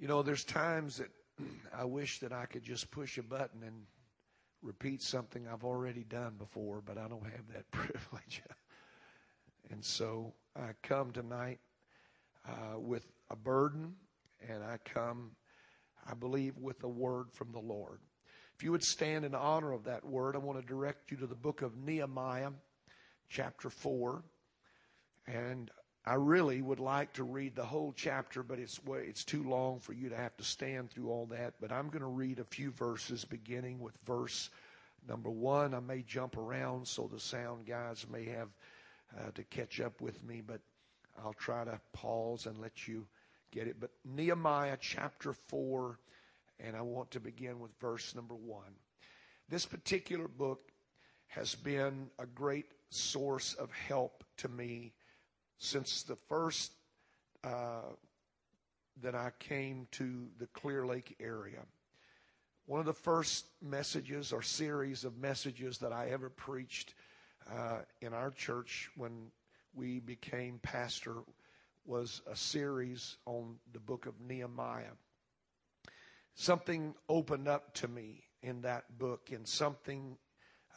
You 0.00 0.08
know, 0.08 0.22
there's 0.22 0.44
times 0.44 0.96
that 0.96 1.10
I 1.78 1.84
wish 1.84 2.20
that 2.20 2.32
I 2.32 2.46
could 2.46 2.62
just 2.62 2.90
push 2.90 3.18
a 3.18 3.22
button 3.22 3.62
and 3.62 3.82
repeat 4.62 5.02
something 5.02 5.46
I've 5.46 5.62
already 5.62 6.04
done 6.04 6.36
before, 6.38 6.80
but 6.80 6.96
I 6.96 7.06
don't 7.06 7.26
have 7.26 7.46
that 7.52 7.70
privilege. 7.70 8.42
and 9.70 9.84
so 9.84 10.32
I 10.56 10.70
come 10.82 11.10
tonight 11.10 11.58
uh, 12.48 12.78
with 12.78 13.06
a 13.28 13.36
burden, 13.36 13.92
and 14.48 14.64
I 14.64 14.78
come, 14.86 15.32
I 16.10 16.14
believe, 16.14 16.56
with 16.56 16.82
a 16.82 16.88
word 16.88 17.30
from 17.30 17.52
the 17.52 17.60
Lord. 17.60 18.00
If 18.56 18.64
you 18.64 18.72
would 18.72 18.82
stand 18.82 19.26
in 19.26 19.34
honor 19.34 19.72
of 19.72 19.84
that 19.84 20.02
word, 20.02 20.34
I 20.34 20.38
want 20.38 20.58
to 20.58 20.66
direct 20.66 21.10
you 21.10 21.18
to 21.18 21.26
the 21.26 21.34
book 21.34 21.60
of 21.60 21.76
Nehemiah, 21.76 22.52
chapter 23.28 23.68
4. 23.68 24.24
And 25.26 25.70
I 26.04 26.14
really 26.14 26.62
would 26.62 26.80
like 26.80 27.12
to 27.14 27.24
read 27.24 27.54
the 27.54 27.64
whole 27.64 27.92
chapter, 27.94 28.42
but 28.42 28.58
it's 28.58 28.80
it's 28.88 29.24
too 29.24 29.44
long 29.44 29.80
for 29.80 29.92
you 29.92 30.08
to 30.08 30.16
have 30.16 30.34
to 30.38 30.44
stand 30.44 30.90
through 30.90 31.10
all 31.10 31.26
that. 31.26 31.54
But 31.60 31.72
I'm 31.72 31.88
going 31.88 32.00
to 32.00 32.06
read 32.06 32.38
a 32.38 32.44
few 32.44 32.70
verses, 32.70 33.24
beginning 33.24 33.80
with 33.80 33.94
verse 34.06 34.48
number 35.06 35.30
one. 35.30 35.74
I 35.74 35.80
may 35.80 36.02
jump 36.02 36.38
around, 36.38 36.88
so 36.88 37.06
the 37.06 37.20
sound 37.20 37.66
guys 37.66 38.06
may 38.10 38.24
have 38.24 38.48
uh, 39.18 39.30
to 39.34 39.44
catch 39.44 39.78
up 39.80 40.00
with 40.00 40.22
me, 40.24 40.42
but 40.46 40.60
I'll 41.22 41.34
try 41.34 41.64
to 41.64 41.78
pause 41.92 42.46
and 42.46 42.58
let 42.58 42.88
you 42.88 43.06
get 43.50 43.66
it. 43.66 43.78
But 43.78 43.90
Nehemiah 44.04 44.78
chapter 44.80 45.34
four, 45.34 45.98
and 46.58 46.74
I 46.74 46.80
want 46.80 47.10
to 47.10 47.20
begin 47.20 47.60
with 47.60 47.72
verse 47.78 48.14
number 48.14 48.34
one. 48.34 48.72
This 49.50 49.66
particular 49.66 50.28
book 50.28 50.72
has 51.26 51.54
been 51.54 52.08
a 52.18 52.26
great 52.26 52.66
source 52.88 53.52
of 53.54 53.70
help 53.70 54.24
to 54.38 54.48
me 54.48 54.92
since 55.60 56.02
the 56.02 56.16
first 56.16 56.72
uh, 57.44 57.92
that 59.02 59.14
I 59.14 59.30
came 59.38 59.86
to 59.92 60.26
the 60.38 60.46
Clear 60.48 60.84
Lake 60.86 61.16
area. 61.20 61.60
One 62.66 62.80
of 62.80 62.86
the 62.86 62.92
first 62.92 63.46
messages 63.62 64.32
or 64.32 64.42
series 64.42 65.04
of 65.04 65.18
messages 65.18 65.78
that 65.78 65.92
I 65.92 66.10
ever 66.10 66.30
preached 66.30 66.94
uh, 67.50 67.80
in 68.00 68.14
our 68.14 68.30
church 68.30 68.90
when 68.96 69.30
we 69.74 70.00
became 70.00 70.58
pastor 70.62 71.16
was 71.84 72.22
a 72.30 72.36
series 72.36 73.16
on 73.26 73.56
the 73.72 73.80
book 73.80 74.06
of 74.06 74.14
Nehemiah. 74.20 74.96
Something 76.34 76.94
opened 77.08 77.48
up 77.48 77.74
to 77.74 77.88
me 77.88 78.24
in 78.42 78.62
that 78.62 78.98
book, 78.98 79.30
and 79.32 79.46
something 79.46 80.16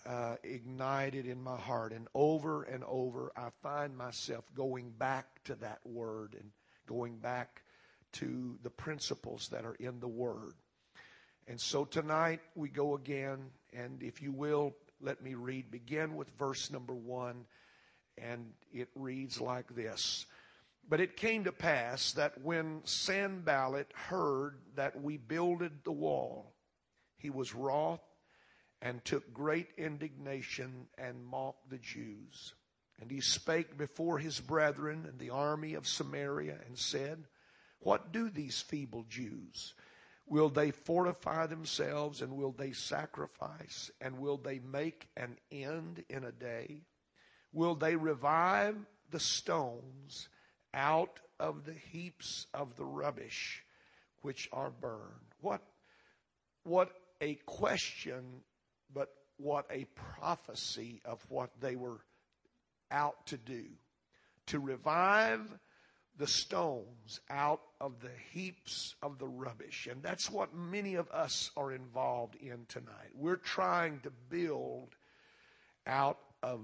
uh, 0.06 0.36
ignited 0.44 1.26
in 1.26 1.42
my 1.42 1.58
heart. 1.58 1.94
And 1.94 2.08
over 2.14 2.64
and 2.64 2.84
over, 2.84 3.32
I 3.36 3.50
find 3.62 3.98
myself 3.98 4.46
going 4.56 4.92
back 4.92 5.26
to 5.46 5.56
that 5.56 5.80
word 5.86 6.36
and 6.40 6.52
going 6.88 7.18
back 7.18 7.62
to 8.14 8.58
the 8.64 8.70
principles 8.70 9.50
that 9.50 9.66
are 9.66 9.76
in 9.76 10.00
the 10.00 10.08
word. 10.08 10.54
And 11.48 11.60
so 11.60 11.84
tonight 11.84 12.40
we 12.56 12.70
go 12.70 12.96
again, 12.96 13.50
and 13.74 14.02
if 14.02 14.22
you 14.22 14.32
will, 14.32 14.76
let 15.02 15.22
me 15.22 15.34
read. 15.34 15.72
Begin 15.72 16.16
with 16.16 16.30
verse 16.40 16.72
number 16.72 16.94
one, 16.94 17.46
and 18.18 18.46
it 18.72 18.88
reads 18.96 19.42
like 19.42 19.76
this. 19.76 20.26
But 20.88 21.02
it 21.02 21.18
came 21.18 21.46
to 21.46 21.52
pass 21.52 22.14
that 22.14 22.42
when 22.42 22.82
Sanballat 22.86 23.92
heard 23.94 24.58
that 24.76 25.02
we 25.02 25.18
builded 25.18 25.84
the 25.84 25.92
wall, 25.92 26.54
he 27.18 27.30
was 27.30 27.56
wroth 27.56 28.02
and 28.84 29.04
took 29.06 29.34
great 29.34 29.70
indignation 29.78 30.88
and 30.98 31.26
mocked 31.26 31.70
the 31.70 31.78
Jews. 31.78 32.54
And 33.00 33.10
he 33.10 33.22
spake 33.22 33.78
before 33.78 34.20
his 34.20 34.42
brethren 34.42 35.06
and 35.08 35.18
the 35.18 35.30
army 35.30 35.74
of 35.76 35.88
Samaria 35.88 36.60
and 36.68 36.78
said, 36.78 37.24
What 37.80 38.12
do 38.12 38.30
these 38.30 38.62
feeble 38.62 39.06
Jews? 39.10 39.74
Will 40.28 40.50
they 40.50 40.72
fortify 40.72 41.48
themselves 41.48 42.22
and 42.22 42.36
will 42.36 42.52
they 42.52 42.74
sacrifice 42.74 43.90
and 44.02 44.20
will 44.20 44.38
they 44.38 44.60
make 44.60 45.08
an 45.16 45.38
end 45.50 46.04
in 46.10 46.26
a 46.26 46.32
day? 46.32 46.82
Will 47.54 47.76
they 47.76 47.96
revive 47.96 48.76
the 49.12 49.20
stones 49.20 50.28
out 50.74 51.22
of 51.40 51.64
the 51.64 51.74
heaps 51.74 52.48
of 52.54 52.76
the 52.76 52.86
rubbish 52.86 53.64
which 54.24 54.50
are 54.52 54.72
burned? 54.72 55.36
What, 55.40 55.62
what 56.64 56.92
a 57.22 57.36
question 57.46 58.42
but 58.94 59.10
what 59.38 59.66
a 59.72 59.86
prophecy 60.20 61.02
of 61.06 61.24
what 61.30 61.50
they 61.60 61.76
were 61.76 62.00
out 62.92 63.26
to 63.28 63.38
do 63.38 63.64
to 64.48 64.60
revive 64.60 65.42
the 66.18 66.28
stones 66.28 67.20
out 67.30 67.62
of 67.82 68.00
the 68.02 68.12
heaps 68.32 68.96
of 69.02 69.18
the 69.18 69.28
rubbish. 69.28 69.88
And 69.90 70.04
that's 70.04 70.30
what 70.30 70.54
many 70.54 70.96
of 70.96 71.10
us 71.10 71.50
are 71.58 71.72
involved 71.72 72.36
in 72.36 72.66
tonight. 72.68 73.10
We're 73.16 73.36
trying 73.36 74.00
to 74.02 74.12
build 74.30 74.90
out 75.88 76.20
of, 76.44 76.62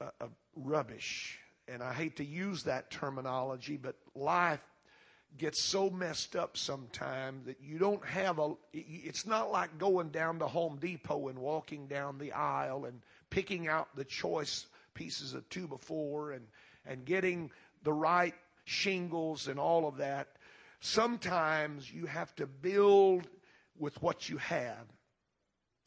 uh, 0.00 0.26
rubbish. 0.56 1.38
And 1.68 1.82
I 1.82 1.92
hate 1.94 2.16
to 2.16 2.24
use 2.24 2.64
that 2.64 2.90
terminology, 2.90 3.76
but 3.76 3.94
life 4.14 4.60
gets 5.36 5.60
so 5.60 5.90
messed 5.90 6.36
up 6.36 6.56
sometimes 6.56 7.46
that 7.46 7.58
you 7.60 7.78
don't 7.78 8.04
have 8.04 8.38
a 8.38 8.54
it's 8.72 9.26
not 9.26 9.50
like 9.50 9.78
going 9.78 10.10
down 10.10 10.38
to 10.38 10.46
Home 10.46 10.78
Depot 10.80 11.28
and 11.28 11.38
walking 11.38 11.86
down 11.86 12.18
the 12.18 12.32
aisle 12.32 12.84
and 12.84 13.00
picking 13.30 13.66
out 13.66 13.88
the 13.96 14.04
choice 14.04 14.66
pieces 14.94 15.34
of 15.34 15.48
two-by-four 15.48 16.32
and 16.32 16.46
and 16.86 17.04
getting 17.04 17.50
the 17.82 17.92
right 17.92 18.34
shingles 18.64 19.48
and 19.48 19.58
all 19.58 19.88
of 19.88 19.96
that. 19.96 20.28
Sometimes 20.80 21.90
you 21.90 22.06
have 22.06 22.34
to 22.36 22.46
build 22.46 23.26
with 23.78 24.00
what 24.02 24.28
you 24.28 24.36
have. 24.38 24.86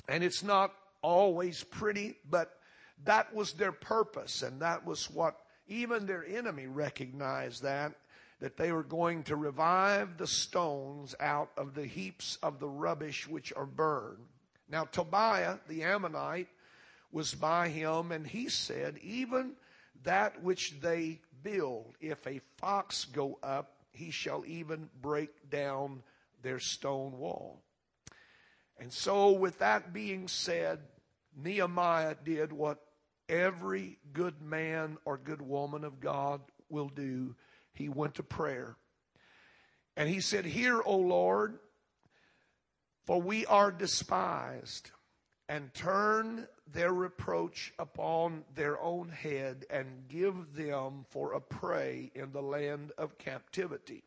And 0.10 0.24
it's 0.24 0.44
not 0.44 0.74
always 1.02 1.64
pretty 1.64 2.16
but 2.30 2.58
that 3.06 3.34
was 3.34 3.54
their 3.54 3.72
purpose 3.72 4.42
and 4.42 4.62
that 4.62 4.86
was 4.86 5.10
what 5.10 5.38
even 5.68 6.06
their 6.06 6.26
enemy 6.26 6.68
recognized 6.68 7.64
that 7.64 7.94
that 8.40 8.58
they 8.58 8.72
were 8.72 8.84
going 8.84 9.24
to 9.24 9.36
revive 9.36 10.18
the 10.18 10.28
stones 10.28 11.16
out 11.20 11.50
of 11.58 11.74
the 11.74 11.86
heaps 11.86 12.38
of 12.44 12.60
the 12.60 12.70
rubbish 12.70 13.28
which 13.28 13.52
are 13.56 13.66
burned. 13.66 14.28
Now, 14.70 14.86
Tobiah 14.86 15.58
the 15.68 15.84
Ammonite 15.84 16.50
was 17.12 17.34
by 17.34 17.70
him, 17.70 18.12
and 18.12 18.28
he 18.28 18.50
said, 18.50 18.98
Even 19.02 19.54
that 20.04 20.44
which 20.44 20.80
they 20.82 21.22
build, 21.42 21.96
if 22.00 22.26
a 22.28 22.42
fox 22.58 23.06
go 23.06 23.40
up, 23.42 23.74
he 23.92 24.12
shall 24.12 24.44
even 24.46 24.90
break 25.02 25.50
down 25.50 26.04
their 26.44 26.60
stone 26.60 27.18
wall. 27.18 27.64
And 28.80 28.94
so, 28.94 29.32
with 29.32 29.58
that 29.60 29.94
being 29.94 30.28
said, 30.28 30.80
Nehemiah 31.36 32.16
did 32.24 32.54
what 32.54 32.80
every 33.28 33.98
good 34.14 34.42
man 34.42 34.98
or 35.06 35.18
good 35.18 35.42
woman 35.42 35.84
of 35.84 36.00
God 36.00 36.42
will 36.70 36.90
do 36.90 37.36
he 37.78 37.90
went 37.90 38.16
to 38.16 38.24
prayer. 38.24 38.76
And 39.96 40.10
he 40.10 40.20
said, 40.20 40.46
Hear, 40.46 40.82
O 40.86 40.98
Lord, 40.98 41.60
for 43.06 43.22
we 43.22 43.46
are 43.46 43.72
despised, 43.72 44.92
and 45.48 45.74
turn 45.74 46.48
their 46.72 46.92
reproach 46.92 47.74
upon 47.80 48.44
their 48.54 48.80
own 48.82 49.10
head, 49.10 49.66
and 49.70 50.08
give 50.10 50.54
them 50.56 51.06
for 51.10 51.34
a 51.34 51.42
prey 51.42 52.12
in 52.14 52.32
the 52.32 52.42
land 52.42 52.92
of 52.98 53.18
captivity. 53.18 54.04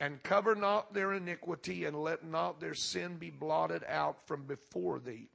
And 0.00 0.22
cover 0.22 0.54
not 0.54 0.94
their 0.94 1.12
iniquity, 1.12 1.84
and 1.84 2.00
let 2.00 2.24
not 2.24 2.60
their 2.60 2.74
sin 2.74 3.16
be 3.16 3.30
blotted 3.30 3.82
out 3.88 4.26
from 4.26 4.44
before 4.44 5.00
thee. 5.00 5.28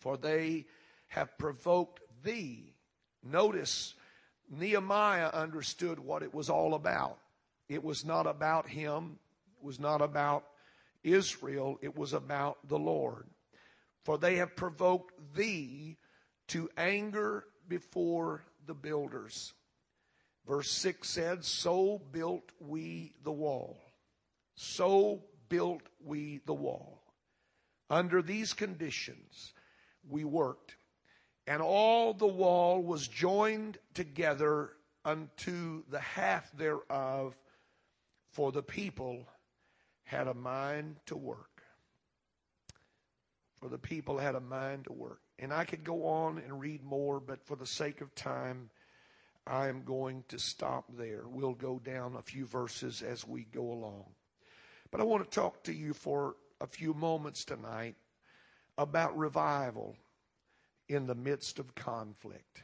For 0.00 0.18
they 0.18 0.66
have 1.08 1.38
provoked 1.38 2.02
thee. 2.22 2.74
Notice 3.22 3.94
Nehemiah 4.50 5.30
understood 5.32 5.98
what 5.98 6.22
it 6.22 6.32
was 6.32 6.50
all 6.50 6.74
about. 6.74 7.18
It 7.68 7.82
was 7.82 8.04
not 8.04 8.26
about 8.26 8.68
him, 8.68 9.18
it 9.58 9.64
was 9.64 9.80
not 9.80 10.02
about 10.02 10.44
Israel, 11.02 11.78
it 11.82 11.96
was 11.96 12.12
about 12.12 12.58
the 12.68 12.78
Lord. 12.78 13.26
For 14.04 14.18
they 14.18 14.36
have 14.36 14.54
provoked 14.56 15.14
thee 15.34 15.96
to 16.48 16.68
anger 16.76 17.44
before 17.68 18.44
the 18.66 18.74
builders. 18.74 19.54
Verse 20.46 20.70
6 20.70 21.08
said, 21.08 21.44
So 21.44 22.02
built 22.12 22.52
we 22.60 23.14
the 23.22 23.32
wall. 23.32 23.78
So 24.56 25.22
built 25.48 25.82
we 26.04 26.40
the 26.46 26.54
wall. 26.54 27.00
Under 27.88 28.22
these 28.22 28.52
conditions, 28.52 29.52
we 30.08 30.24
worked 30.24 30.76
and 31.46 31.60
all 31.60 32.14
the 32.14 32.26
wall 32.26 32.82
was 32.82 33.06
joined 33.06 33.78
together 33.92 34.70
unto 35.04 35.82
the 35.90 36.00
half 36.00 36.50
thereof, 36.52 37.36
for 38.30 38.50
the 38.50 38.62
people 38.62 39.28
had 40.04 40.26
a 40.26 40.34
mind 40.34 40.96
to 41.06 41.16
work. 41.16 41.62
For 43.60 43.68
the 43.68 43.78
people 43.78 44.18
had 44.18 44.34
a 44.34 44.40
mind 44.40 44.84
to 44.84 44.92
work. 44.92 45.20
And 45.38 45.52
I 45.52 45.64
could 45.64 45.84
go 45.84 46.06
on 46.06 46.38
and 46.38 46.60
read 46.60 46.82
more, 46.82 47.20
but 47.20 47.44
for 47.44 47.56
the 47.56 47.66
sake 47.66 48.00
of 48.00 48.14
time, 48.14 48.70
I 49.46 49.68
am 49.68 49.82
going 49.82 50.24
to 50.28 50.38
stop 50.38 50.86
there. 50.96 51.24
We'll 51.26 51.54
go 51.54 51.78
down 51.78 52.16
a 52.16 52.22
few 52.22 52.46
verses 52.46 53.02
as 53.02 53.26
we 53.26 53.44
go 53.44 53.72
along. 53.72 54.04
But 54.90 55.00
I 55.00 55.04
want 55.04 55.24
to 55.24 55.40
talk 55.40 55.64
to 55.64 55.72
you 55.72 55.92
for 55.92 56.36
a 56.60 56.66
few 56.66 56.94
moments 56.94 57.44
tonight 57.44 57.96
about 58.78 59.16
revival 59.18 59.96
in 60.88 61.06
the 61.06 61.14
midst 61.14 61.58
of 61.58 61.74
conflict. 61.74 62.62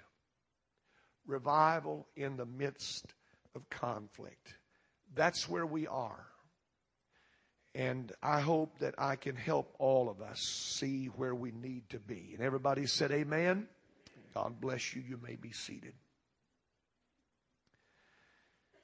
Revival 1.26 2.06
in 2.16 2.36
the 2.36 2.46
midst 2.46 3.14
of 3.54 3.68
conflict. 3.70 4.54
That's 5.14 5.48
where 5.48 5.66
we 5.66 5.86
are. 5.86 6.26
And 7.74 8.12
I 8.22 8.40
hope 8.40 8.78
that 8.80 8.94
I 8.98 9.16
can 9.16 9.36
help 9.36 9.74
all 9.78 10.08
of 10.08 10.20
us 10.20 10.40
see 10.40 11.06
where 11.06 11.34
we 11.34 11.52
need 11.52 11.88
to 11.90 11.98
be. 11.98 12.32
And 12.34 12.44
everybody 12.44 12.86
said, 12.86 13.12
Amen. 13.12 13.68
God 14.34 14.60
bless 14.60 14.94
you. 14.94 15.02
You 15.08 15.18
may 15.22 15.36
be 15.36 15.52
seated. 15.52 15.94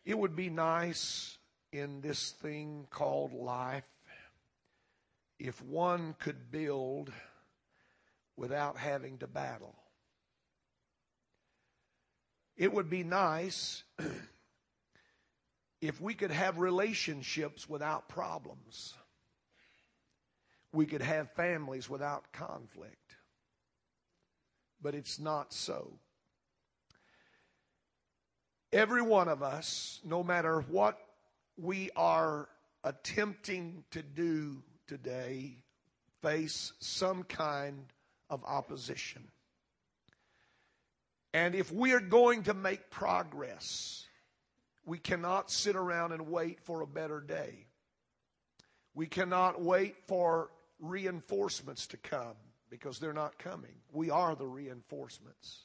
It 0.04 0.16
would 0.16 0.36
be 0.36 0.50
nice 0.50 1.36
in 1.72 2.00
this 2.00 2.30
thing 2.30 2.86
called 2.90 3.32
life 3.32 3.84
if 5.38 5.60
one 5.62 6.14
could 6.20 6.50
build 6.50 7.12
without 8.36 8.76
having 8.76 9.18
to 9.18 9.26
battle. 9.26 9.74
It 12.56 12.72
would 12.72 12.88
be 12.88 13.04
nice 13.04 13.82
if 15.80 16.00
we 16.00 16.14
could 16.14 16.30
have 16.30 16.58
relationships 16.58 17.68
without 17.68 18.08
problems. 18.08 18.94
We 20.72 20.86
could 20.86 21.02
have 21.02 21.30
families 21.32 21.88
without 21.88 22.32
conflict. 22.32 23.16
But 24.82 24.94
it's 24.94 25.18
not 25.18 25.52
so. 25.52 25.98
Every 28.72 29.02
one 29.02 29.28
of 29.28 29.42
us, 29.42 30.00
no 30.04 30.22
matter 30.22 30.60
what 30.60 30.98
we 31.56 31.90
are 31.96 32.48
attempting 32.84 33.84
to 33.90 34.02
do 34.02 34.62
today, 34.86 35.56
face 36.22 36.72
some 36.80 37.22
kind 37.22 37.86
of 38.31 38.44
opposition. 38.44 39.23
And 41.32 41.55
if 41.55 41.70
we 41.70 41.93
are 41.93 42.00
going 42.00 42.44
to 42.44 42.55
make 42.55 42.90
progress, 42.90 44.06
we 44.87 44.99
cannot 44.99 45.50
sit 45.50 45.76
around 45.76 46.12
and 46.12 46.28
wait 46.28 46.61
for 46.61 46.81
a 46.81 46.87
better 46.87 47.20
day. 47.20 47.67
We 48.94 49.06
cannot 49.06 49.61
wait 49.61 49.96
for 50.06 50.50
reinforcements 50.81 51.88
to 51.88 51.96
come 51.99 52.37
because 52.70 52.99
they're 52.99 53.12
not 53.12 53.38
coming. 53.38 53.75
We 53.93 54.11
are 54.11 54.34
the 54.34 54.46
reinforcements. 54.46 55.64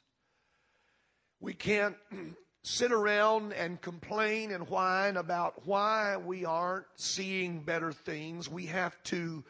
We 1.40 1.54
can't 1.54 1.96
sit 2.64 2.92
around 2.92 3.54
and 3.54 3.82
complain 3.82 4.52
and 4.52 4.68
whine 4.68 5.18
about 5.18 5.66
why 5.66 6.18
we 6.18 6.46
aren't 6.46 6.86
seeing 6.96 7.62
better 7.62 7.92
things. 7.92 8.50
We 8.50 8.66
have 8.68 9.02
to 9.06 9.44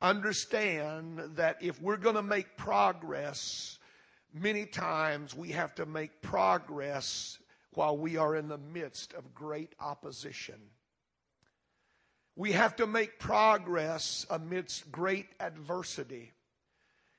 understand 0.00 1.20
that 1.36 1.58
if 1.62 1.80
we're 1.80 1.96
going 1.96 2.16
to 2.16 2.22
make 2.22 2.56
progress, 2.56 3.78
many 4.32 4.66
times 4.66 5.34
we 5.34 5.50
have 5.50 5.74
to 5.76 5.86
make 5.86 6.22
progress 6.22 7.38
while 7.74 7.96
we 7.96 8.16
are 8.16 8.36
in 8.36 8.48
the 8.48 8.58
midst 8.58 9.12
of 9.14 9.34
great 9.34 9.74
opposition. 9.80 10.60
We 12.36 12.52
have 12.52 12.76
to 12.76 12.86
make 12.86 13.18
progress 13.18 14.26
amidst 14.28 14.90
great 14.90 15.28
adversity. 15.38 16.32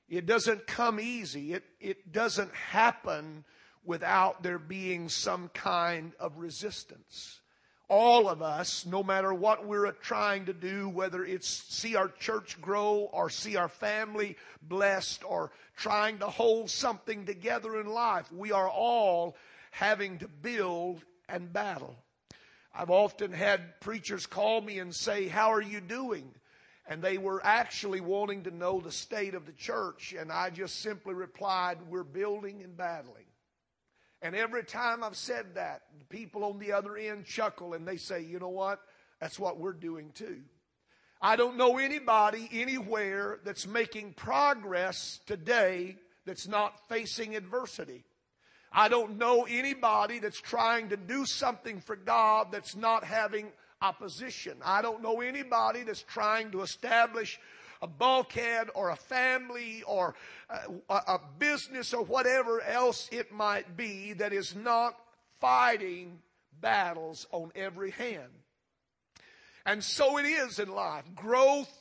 It 0.10 0.26
doesn't 0.26 0.68
come 0.68 1.00
easy. 1.00 1.54
It, 1.54 1.64
it 1.80 2.12
doesn't 2.12 2.54
happen 2.54 3.46
without 3.84 4.44
there 4.44 4.60
being 4.60 5.10
some 5.10 5.50
kind 5.50 6.14
of 6.20 6.38
resistance. 6.38 7.40
All 7.88 8.28
of 8.28 8.42
us, 8.42 8.86
no 8.86 9.04
matter 9.04 9.34
what 9.34 9.68
we're 9.68 9.92
trying 9.92 10.46
to 10.46 10.54
do, 10.54 10.90
whether 10.90 11.24
it's 11.24 11.48
see 11.48 11.96
our 11.96 12.10
church 12.10 12.60
grow 12.60 13.10
or 13.14 13.30
see 13.30 13.58
our 13.58 13.70
family 13.70 14.38
blessed 14.62 15.24
or 15.24 15.52
trying 15.76 16.20
to 16.20 16.28
hold 16.28 16.70
something 16.70 17.26
together 17.26 17.80
in 17.80 17.86
life, 17.86 18.32
we 18.32 18.52
are 18.52 18.70
all 18.70 19.36
having 19.72 20.18
to 20.20 20.28
build 20.28 21.04
and 21.30 21.54
battle. 21.54 21.96
I've 22.74 22.90
often 22.90 23.32
had 23.32 23.80
preachers 23.80 24.26
call 24.26 24.62
me 24.62 24.80
and 24.80 24.94
say, 24.94 25.28
How 25.28 25.54
are 25.54 25.62
you 25.62 25.80
doing? 25.80 26.34
And 26.88 27.02
they 27.02 27.18
were 27.18 27.42
actually 27.44 28.02
wanting 28.02 28.44
to 28.44 28.52
know 28.52 28.80
the 28.80 28.92
state 28.92 29.34
of 29.34 29.46
the 29.46 29.54
church. 29.54 30.14
And 30.18 30.32
I 30.32 30.50
just 30.50 30.82
simply 30.82 31.14
replied, 31.14 31.78
We're 31.90 32.04
building 32.04 32.62
and 32.64 32.76
battling. 32.76 33.26
And 34.22 34.36
every 34.36 34.64
time 34.64 35.04
I've 35.04 35.18
said 35.18 35.56
that, 35.56 35.84
the 36.00 36.06
people 36.06 36.44
on 36.44 36.60
the 36.60 36.72
other 36.72 36.96
end 36.96 37.26
chuckle 37.26 37.74
and 37.74 37.88
they 37.88 37.98
say, 37.98 38.22
you 38.24 38.40
know 38.40 38.50
what? 38.50 38.80
That's 39.20 39.40
what 39.40 39.60
we're 39.60 39.74
doing 39.74 40.12
too. 40.14 40.42
I 41.22 41.36
don't 41.36 41.58
know 41.58 41.78
anybody 41.78 42.50
anywhere 42.52 43.40
that's 43.44 43.68
making 43.68 44.14
progress 44.14 45.20
today 45.26 45.98
that's 46.26 46.48
not 46.48 46.88
facing 46.90 47.36
adversity. 47.36 48.04
I 48.72 48.90
don't 48.90 49.18
know 49.18 49.46
anybody 49.50 50.20
that's 50.20 50.42
trying 50.42 50.90
to 50.90 50.98
do 50.98 51.26
something 51.26 51.80
for 51.80 51.96
God 51.96 52.48
that's 52.52 52.76
not 52.76 53.04
having 53.04 53.52
opposition. 53.82 54.58
I 54.64 54.82
don't 54.82 55.02
know 55.02 55.22
anybody 55.22 55.84
that's 55.84 56.04
trying 56.04 56.52
to 56.52 56.62
establish 56.62 57.40
a 57.86 57.88
bulkhead 57.88 58.68
or 58.74 58.90
a 58.90 58.96
family 58.96 59.84
or 59.84 60.16
uh, 60.50 60.58
a, 60.90 60.94
a 60.94 61.20
business 61.38 61.94
or 61.94 62.04
whatever 62.04 62.62
else 62.62 63.08
it 63.12 63.32
might 63.32 63.78
be 63.78 64.14
that 64.14 64.34
is 64.34 64.56
not 64.56 64.98
fighting 65.40 66.18
battles 66.60 67.28
on 67.32 67.52
every 67.56 67.92
hand. 67.92 68.32
And 69.68 69.84
so 69.84 70.18
it 70.18 70.26
is 70.26 70.58
in 70.58 70.70
life. 70.70 71.04
Growth, 71.14 71.72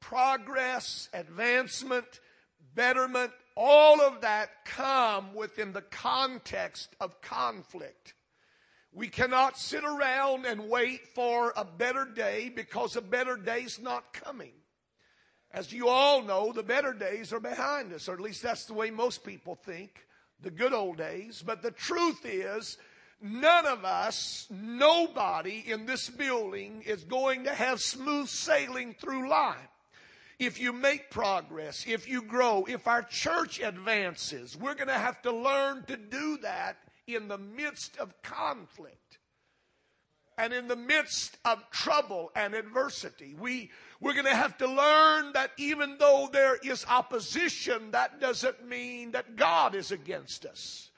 progress, 0.00 1.10
advancement, 1.12 2.20
betterment, 2.74 3.32
all 3.54 4.00
of 4.00 4.22
that 4.22 4.64
come 4.64 5.34
within 5.34 5.74
the 5.74 5.82
context 5.82 6.88
of 7.00 7.20
conflict. 7.20 8.14
We 8.92 9.08
cannot 9.08 9.58
sit 9.58 9.84
around 9.84 10.46
and 10.46 10.70
wait 10.70 11.06
for 11.14 11.52
a 11.54 11.66
better 11.66 12.06
day 12.06 12.48
because 12.48 12.96
a 12.96 13.02
better 13.02 13.36
day's 13.36 13.78
not 13.78 14.14
coming. 14.14 14.52
As 15.52 15.72
you 15.72 15.88
all 15.88 16.22
know, 16.22 16.52
the 16.52 16.62
better 16.62 16.92
days 16.92 17.32
are 17.32 17.40
behind 17.40 17.92
us, 17.92 18.08
or 18.08 18.14
at 18.14 18.20
least 18.20 18.42
that's 18.42 18.66
the 18.66 18.74
way 18.74 18.90
most 18.90 19.24
people 19.24 19.56
think, 19.56 20.06
the 20.42 20.50
good 20.50 20.72
old 20.72 20.96
days. 20.96 21.42
But 21.44 21.60
the 21.60 21.72
truth 21.72 22.24
is, 22.24 22.78
none 23.20 23.66
of 23.66 23.84
us, 23.84 24.46
nobody 24.50 25.64
in 25.66 25.86
this 25.86 26.08
building 26.08 26.82
is 26.86 27.02
going 27.02 27.44
to 27.44 27.54
have 27.54 27.80
smooth 27.80 28.28
sailing 28.28 28.94
through 28.94 29.28
life. 29.28 29.56
If 30.38 30.58
you 30.58 30.72
make 30.72 31.10
progress, 31.10 31.84
if 31.86 32.08
you 32.08 32.22
grow, 32.22 32.64
if 32.66 32.86
our 32.86 33.02
church 33.02 33.60
advances, 33.60 34.56
we're 34.56 34.74
going 34.74 34.88
to 34.88 34.94
have 34.94 35.20
to 35.22 35.32
learn 35.32 35.84
to 35.88 35.96
do 35.96 36.38
that 36.38 36.78
in 37.06 37.28
the 37.28 37.36
midst 37.36 37.98
of 37.98 38.22
conflict 38.22 39.18
and 40.40 40.54
in 40.54 40.68
the 40.68 40.76
midst 40.76 41.36
of 41.44 41.62
trouble 41.70 42.32
and 42.34 42.54
adversity. 42.54 43.36
We, 43.38 43.70
we're 44.00 44.14
going 44.14 44.24
to 44.24 44.34
have 44.34 44.56
to 44.58 44.66
learn 44.66 45.34
that 45.34 45.50
even 45.58 45.96
though 45.98 46.30
there 46.32 46.56
is 46.56 46.86
opposition, 46.88 47.90
that 47.90 48.20
doesn't 48.20 48.66
mean 48.66 49.10
that 49.10 49.36
God 49.36 49.74
is 49.74 49.92
against 49.92 50.46
us. 50.46 50.88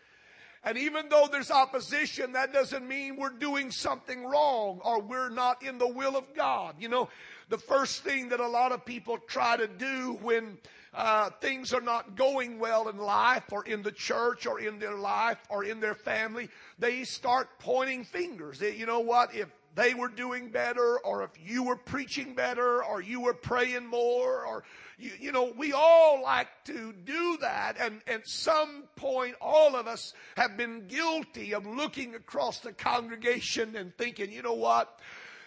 And 0.62 0.78
even 0.78 1.08
though 1.08 1.28
there's 1.30 1.50
opposition, 1.50 2.34
that 2.34 2.52
doesn't 2.52 2.86
mean 2.86 3.16
we're 3.16 3.30
doing 3.30 3.72
something 3.72 4.24
wrong 4.24 4.80
or 4.84 5.00
we're 5.00 5.28
not 5.28 5.64
in 5.64 5.78
the 5.78 5.88
will 5.88 6.16
of 6.16 6.32
God. 6.34 6.76
You 6.78 6.88
know, 6.88 7.08
the 7.48 7.58
first 7.58 8.04
thing 8.04 8.28
that 8.28 8.38
a 8.38 8.46
lot 8.46 8.70
of 8.70 8.84
people 8.84 9.18
try 9.26 9.56
to 9.56 9.66
do 9.66 10.20
when 10.22 10.58
uh, 10.94 11.30
things 11.40 11.72
are 11.72 11.80
not 11.80 12.16
going 12.16 12.58
well 12.58 12.88
in 12.88 12.98
life 12.98 13.44
or 13.50 13.64
in 13.64 13.82
the 13.82 13.92
church 13.92 14.46
or 14.46 14.60
in 14.60 14.78
their 14.78 14.96
life 14.96 15.38
or 15.48 15.64
in 15.64 15.80
their 15.80 15.94
family, 15.94 16.48
they 16.78 17.04
start 17.04 17.48
pointing 17.58 18.04
fingers. 18.04 18.58
They, 18.58 18.76
you 18.76 18.86
know 18.86 19.00
what? 19.00 19.34
If 19.34 19.48
they 19.74 19.94
were 19.94 20.08
doing 20.08 20.50
better 20.50 20.98
or 20.98 21.22
if 21.22 21.30
you 21.42 21.62
were 21.62 21.76
preaching 21.76 22.34
better 22.34 22.84
or 22.84 23.00
you 23.00 23.20
were 23.20 23.34
praying 23.34 23.86
more 23.86 24.44
or 24.44 24.64
you, 24.98 25.10
you 25.18 25.32
know 25.32 25.52
we 25.56 25.72
all 25.72 26.22
like 26.22 26.48
to 26.64 26.92
do 27.04 27.38
that 27.40 27.76
and 27.80 28.02
at 28.06 28.28
some 28.28 28.84
point 28.96 29.34
all 29.40 29.74
of 29.74 29.86
us 29.86 30.12
have 30.36 30.56
been 30.56 30.86
guilty 30.88 31.54
of 31.54 31.66
looking 31.66 32.14
across 32.14 32.58
the 32.58 32.72
congregation 32.72 33.76
and 33.76 33.96
thinking 33.96 34.30
you 34.30 34.42
know 34.42 34.52
what 34.52 35.00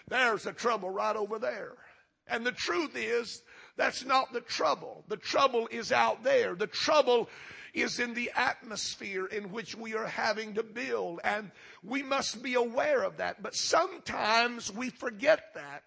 there's 0.08 0.46
a 0.46 0.52
trouble 0.52 0.90
right 0.90 1.16
over 1.16 1.38
there 1.38 1.74
and 2.26 2.44
the 2.44 2.52
truth 2.52 2.96
is 2.96 3.42
that's 3.76 4.04
not 4.04 4.32
the 4.32 4.40
trouble. 4.40 5.04
The 5.08 5.16
trouble 5.16 5.68
is 5.70 5.92
out 5.92 6.22
there. 6.22 6.54
The 6.54 6.66
trouble 6.66 7.28
is 7.74 8.00
in 8.00 8.14
the 8.14 8.30
atmosphere 8.34 9.26
in 9.26 9.52
which 9.52 9.76
we 9.76 9.94
are 9.94 10.06
having 10.06 10.54
to 10.54 10.62
build. 10.62 11.20
And 11.22 11.50
we 11.84 12.02
must 12.02 12.42
be 12.42 12.54
aware 12.54 13.02
of 13.02 13.18
that. 13.18 13.42
But 13.42 13.54
sometimes 13.54 14.72
we 14.72 14.90
forget 14.90 15.54
that. 15.54 15.82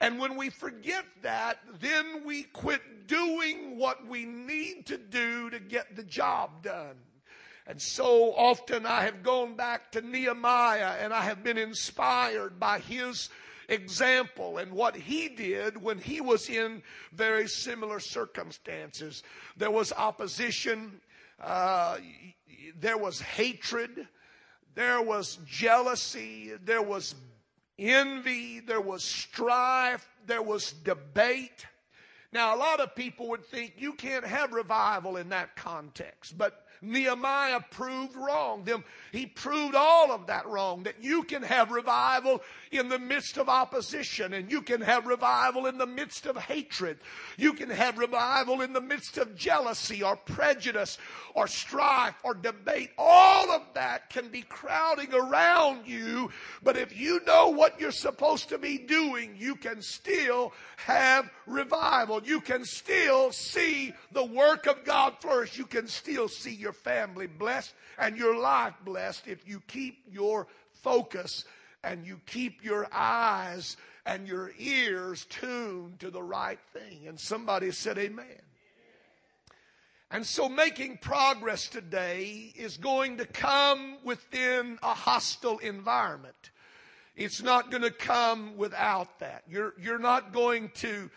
And 0.00 0.18
when 0.20 0.36
we 0.36 0.50
forget 0.50 1.04
that, 1.22 1.58
then 1.80 2.24
we 2.24 2.44
quit 2.44 3.08
doing 3.08 3.78
what 3.78 4.06
we 4.06 4.24
need 4.24 4.86
to 4.86 4.98
do 4.98 5.50
to 5.50 5.58
get 5.58 5.96
the 5.96 6.02
job 6.02 6.62
done. 6.62 6.96
And 7.66 7.82
so 7.82 8.32
often 8.36 8.86
I 8.86 9.02
have 9.02 9.24
gone 9.24 9.56
back 9.56 9.90
to 9.92 10.00
Nehemiah 10.00 10.96
and 11.00 11.12
I 11.12 11.22
have 11.22 11.42
been 11.42 11.58
inspired 11.58 12.60
by 12.60 12.78
his 12.78 13.28
example 13.68 14.58
and 14.58 14.72
what 14.72 14.96
he 14.96 15.28
did 15.28 15.80
when 15.80 15.98
he 15.98 16.20
was 16.20 16.48
in 16.48 16.82
very 17.12 17.48
similar 17.48 18.00
circumstances. 18.00 19.22
There 19.56 19.70
was 19.70 19.92
opposition, 19.92 21.00
uh, 21.40 21.98
there 22.78 22.98
was 22.98 23.20
hatred, 23.20 24.06
there 24.74 25.02
was 25.02 25.38
jealousy, 25.46 26.52
there 26.64 26.82
was 26.82 27.14
envy, 27.78 28.60
there 28.60 28.80
was 28.80 29.02
strife, 29.02 30.06
there 30.26 30.42
was 30.42 30.72
debate. 30.72 31.66
Now, 32.32 32.54
a 32.54 32.58
lot 32.58 32.80
of 32.80 32.94
people 32.94 33.28
would 33.30 33.44
think 33.46 33.74
you 33.78 33.94
can't 33.94 34.26
have 34.26 34.52
revival 34.52 35.16
in 35.16 35.30
that 35.30 35.56
context, 35.56 36.36
but 36.36 36.65
Nehemiah 36.82 37.60
proved 37.70 38.16
wrong. 38.16 38.64
Them, 38.64 38.84
he 39.12 39.26
proved 39.26 39.74
all 39.74 40.12
of 40.12 40.26
that 40.26 40.46
wrong. 40.46 40.82
That 40.84 41.02
you 41.02 41.22
can 41.22 41.42
have 41.42 41.70
revival 41.70 42.42
in 42.70 42.88
the 42.88 42.98
midst 42.98 43.38
of 43.38 43.48
opposition 43.48 44.32
and 44.32 44.50
you 44.50 44.62
can 44.62 44.80
have 44.80 45.06
revival 45.06 45.66
in 45.66 45.78
the 45.78 45.86
midst 45.86 46.26
of 46.26 46.36
hatred. 46.36 46.98
You 47.36 47.52
can 47.52 47.70
have 47.70 47.98
revival 47.98 48.60
in 48.60 48.72
the 48.72 48.80
midst 48.80 49.18
of 49.18 49.36
jealousy 49.36 50.02
or 50.02 50.16
prejudice 50.16 50.98
or 51.34 51.46
strife 51.46 52.14
or 52.22 52.34
debate. 52.34 52.90
All 52.98 53.50
of 53.50 53.62
that 53.74 54.10
can 54.10 54.28
be 54.28 54.42
crowding 54.42 55.12
around 55.14 55.86
you. 55.86 56.30
But 56.62 56.76
if 56.76 56.98
you 56.98 57.20
know 57.26 57.48
what 57.50 57.80
you're 57.80 57.90
supposed 57.90 58.48
to 58.50 58.58
be 58.58 58.78
doing, 58.78 59.36
you 59.38 59.56
can 59.56 59.82
still 59.82 60.52
have 60.76 61.30
revival. 61.46 62.22
You 62.22 62.40
can 62.40 62.64
still 62.64 63.32
see 63.32 63.94
the 64.12 64.24
work 64.24 64.66
of 64.66 64.84
God 64.84 65.14
flourish. 65.20 65.58
You 65.58 65.66
can 65.66 65.86
still 65.86 66.28
see 66.28 66.54
your 66.54 66.65
family 66.72 67.26
blessed 67.26 67.74
and 67.98 68.16
your 68.16 68.38
life 68.38 68.74
blessed 68.84 69.26
if 69.26 69.46
you 69.48 69.60
keep 69.66 70.04
your 70.10 70.46
focus 70.72 71.44
and 71.82 72.06
you 72.06 72.20
keep 72.26 72.64
your 72.64 72.86
eyes 72.92 73.76
and 74.04 74.26
your 74.28 74.52
ears 74.58 75.24
tuned 75.26 75.98
to 76.00 76.10
the 76.10 76.22
right 76.22 76.58
thing. 76.72 77.08
And 77.08 77.18
somebody 77.18 77.70
said, 77.72 77.98
Amen. 77.98 78.26
And 80.10 80.24
so 80.24 80.48
making 80.48 80.98
progress 80.98 81.68
today 81.68 82.52
is 82.54 82.76
going 82.76 83.16
to 83.18 83.26
come 83.26 83.98
within 84.04 84.78
a 84.82 84.94
hostile 84.94 85.58
environment. 85.58 86.50
It's 87.16 87.42
not 87.42 87.70
going 87.70 87.82
to 87.82 87.90
come 87.90 88.56
without 88.56 89.18
that. 89.18 89.42
You're, 89.48 89.74
you're 89.80 89.98
not 89.98 90.32
going 90.32 90.70
to 90.76 91.10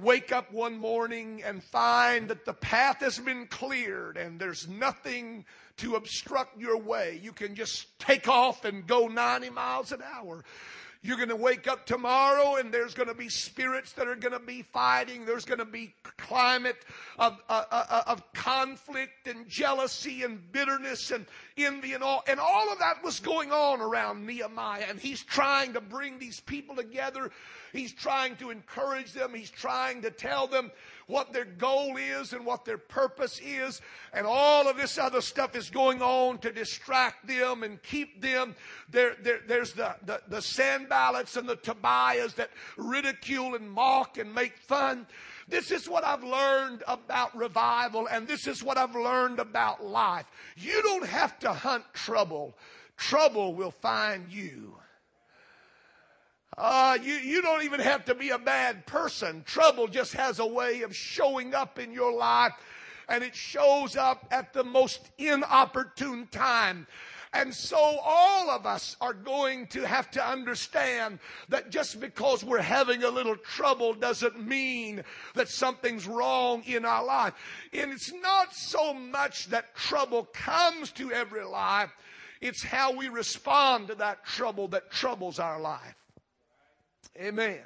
wake 0.00 0.32
up 0.32 0.52
one 0.52 0.78
morning 0.78 1.42
and 1.44 1.62
find 1.62 2.28
that 2.28 2.44
the 2.44 2.54
path 2.54 3.00
has 3.00 3.18
been 3.18 3.46
cleared 3.46 4.16
and 4.16 4.40
there's 4.40 4.66
nothing 4.68 5.44
to 5.82 5.96
obstruct 5.96 6.58
your 6.58 6.78
way. 6.78 7.18
You 7.22 7.32
can 7.32 7.54
just 7.54 7.98
take 7.98 8.28
off 8.28 8.64
and 8.64 8.86
go 8.86 9.08
90 9.08 9.50
miles 9.50 9.90
an 9.90 10.00
hour. 10.14 10.44
You're 11.04 11.16
going 11.16 11.30
to 11.30 11.36
wake 11.36 11.66
up 11.66 11.84
tomorrow 11.84 12.54
and 12.54 12.72
there's 12.72 12.94
going 12.94 13.08
to 13.08 13.14
be 13.14 13.28
spirits 13.28 13.92
that 13.94 14.06
are 14.06 14.14
going 14.14 14.34
to 14.34 14.38
be 14.38 14.62
fighting. 14.62 15.26
There's 15.26 15.44
going 15.44 15.58
to 15.58 15.64
be 15.64 15.92
climate 16.16 16.76
of, 17.18 17.40
uh, 17.48 17.64
uh, 17.72 17.84
uh, 17.90 18.02
of 18.06 18.32
conflict 18.32 19.26
and 19.26 19.48
jealousy 19.48 20.22
and 20.22 20.40
bitterness 20.52 21.10
and 21.10 21.26
envy 21.56 21.94
and 21.94 22.04
all. 22.04 22.22
And 22.28 22.38
all 22.38 22.72
of 22.72 22.78
that 22.78 23.02
was 23.02 23.18
going 23.18 23.50
on 23.50 23.80
around 23.80 24.24
Nehemiah. 24.24 24.84
And 24.88 25.00
he's 25.00 25.24
trying 25.24 25.72
to 25.72 25.80
bring 25.80 26.20
these 26.20 26.38
people 26.38 26.76
together. 26.76 27.32
He's 27.72 27.92
trying 27.92 28.36
to 28.36 28.50
encourage 28.50 29.12
them. 29.12 29.34
He's 29.34 29.50
trying 29.50 30.02
to 30.02 30.10
tell 30.12 30.46
them 30.46 30.70
what 31.06 31.32
their 31.32 31.44
goal 31.44 31.96
is 31.96 32.32
and 32.32 32.44
what 32.44 32.64
their 32.64 32.78
purpose 32.78 33.40
is. 33.44 33.80
And 34.12 34.26
all 34.26 34.68
of 34.68 34.76
this 34.76 34.98
other 34.98 35.20
stuff 35.20 35.56
is 35.56 35.70
going 35.70 36.02
on 36.02 36.38
to 36.38 36.52
distract 36.52 37.26
them 37.26 37.62
and 37.62 37.82
keep 37.82 38.20
them. 38.20 38.54
There, 38.90 39.16
there, 39.22 39.40
there's 39.46 39.72
the, 39.72 39.94
the, 40.04 40.20
the 40.28 40.42
and 41.36 41.48
the 41.48 41.56
Tobiahs 41.56 42.34
that 42.36 42.50
ridicule 42.76 43.54
and 43.54 43.70
mock 43.70 44.18
and 44.18 44.34
make 44.34 44.56
fun. 44.58 45.06
This 45.48 45.70
is 45.70 45.88
what 45.88 46.04
I've 46.04 46.24
learned 46.24 46.82
about 46.86 47.36
revival, 47.36 48.06
and 48.06 48.26
this 48.26 48.46
is 48.46 48.62
what 48.62 48.78
I've 48.78 48.94
learned 48.94 49.38
about 49.38 49.84
life. 49.84 50.26
You 50.56 50.80
don't 50.82 51.06
have 51.06 51.38
to 51.40 51.52
hunt 51.52 51.84
trouble, 51.92 52.56
trouble 52.96 53.54
will 53.54 53.70
find 53.70 54.30
you. 54.30 54.76
Uh, 56.58 56.98
you, 57.02 57.14
you 57.14 57.42
don't 57.42 57.64
even 57.64 57.80
have 57.80 58.04
to 58.04 58.14
be 58.14 58.30
a 58.30 58.38
bad 58.38 58.86
person. 58.86 59.42
Trouble 59.44 59.88
just 59.88 60.12
has 60.12 60.38
a 60.38 60.46
way 60.46 60.82
of 60.82 60.94
showing 60.94 61.54
up 61.54 61.78
in 61.78 61.92
your 61.92 62.12
life 62.12 62.52
and 63.08 63.24
it 63.24 63.34
shows 63.34 63.96
up 63.96 64.26
at 64.30 64.52
the 64.52 64.64
most 64.64 65.10
inopportune 65.18 66.26
time. 66.28 66.86
And 67.34 67.54
so 67.54 67.78
all 67.78 68.50
of 68.50 68.66
us 68.66 68.96
are 69.00 69.14
going 69.14 69.66
to 69.68 69.86
have 69.86 70.10
to 70.10 70.24
understand 70.24 71.18
that 71.48 71.70
just 71.70 71.98
because 71.98 72.44
we're 72.44 72.60
having 72.60 73.04
a 73.04 73.10
little 73.10 73.36
trouble 73.36 73.94
doesn't 73.94 74.46
mean 74.46 75.02
that 75.34 75.48
something's 75.48 76.06
wrong 76.06 76.62
in 76.64 76.84
our 76.84 77.02
life. 77.02 77.32
And 77.72 77.90
it's 77.90 78.12
not 78.12 78.54
so 78.54 78.92
much 78.92 79.46
that 79.46 79.74
trouble 79.74 80.28
comes 80.34 80.92
to 80.92 81.10
every 81.10 81.44
life. 81.44 81.90
It's 82.42 82.62
how 82.62 82.92
we 82.92 83.08
respond 83.08 83.88
to 83.88 83.94
that 83.94 84.26
trouble 84.26 84.68
that 84.68 84.90
troubles 84.90 85.38
our 85.38 85.58
life. 85.58 86.01
Amen. 87.20 87.60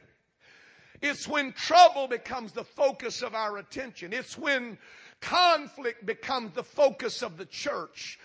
It's 1.03 1.29
when 1.29 1.53
trouble 1.53 2.09
becomes 2.09 2.53
the 2.53 2.65
focus 2.65 3.23
of 3.23 3.35
our 3.35 3.59
attention. 3.59 4.13
It's 4.13 4.37
when 4.37 4.79
conflict 5.21 6.07
becomes 6.07 6.53
the 6.53 6.65
focus 6.65 7.23
of 7.23 7.37
the 7.37 7.47
church. 7.47 8.19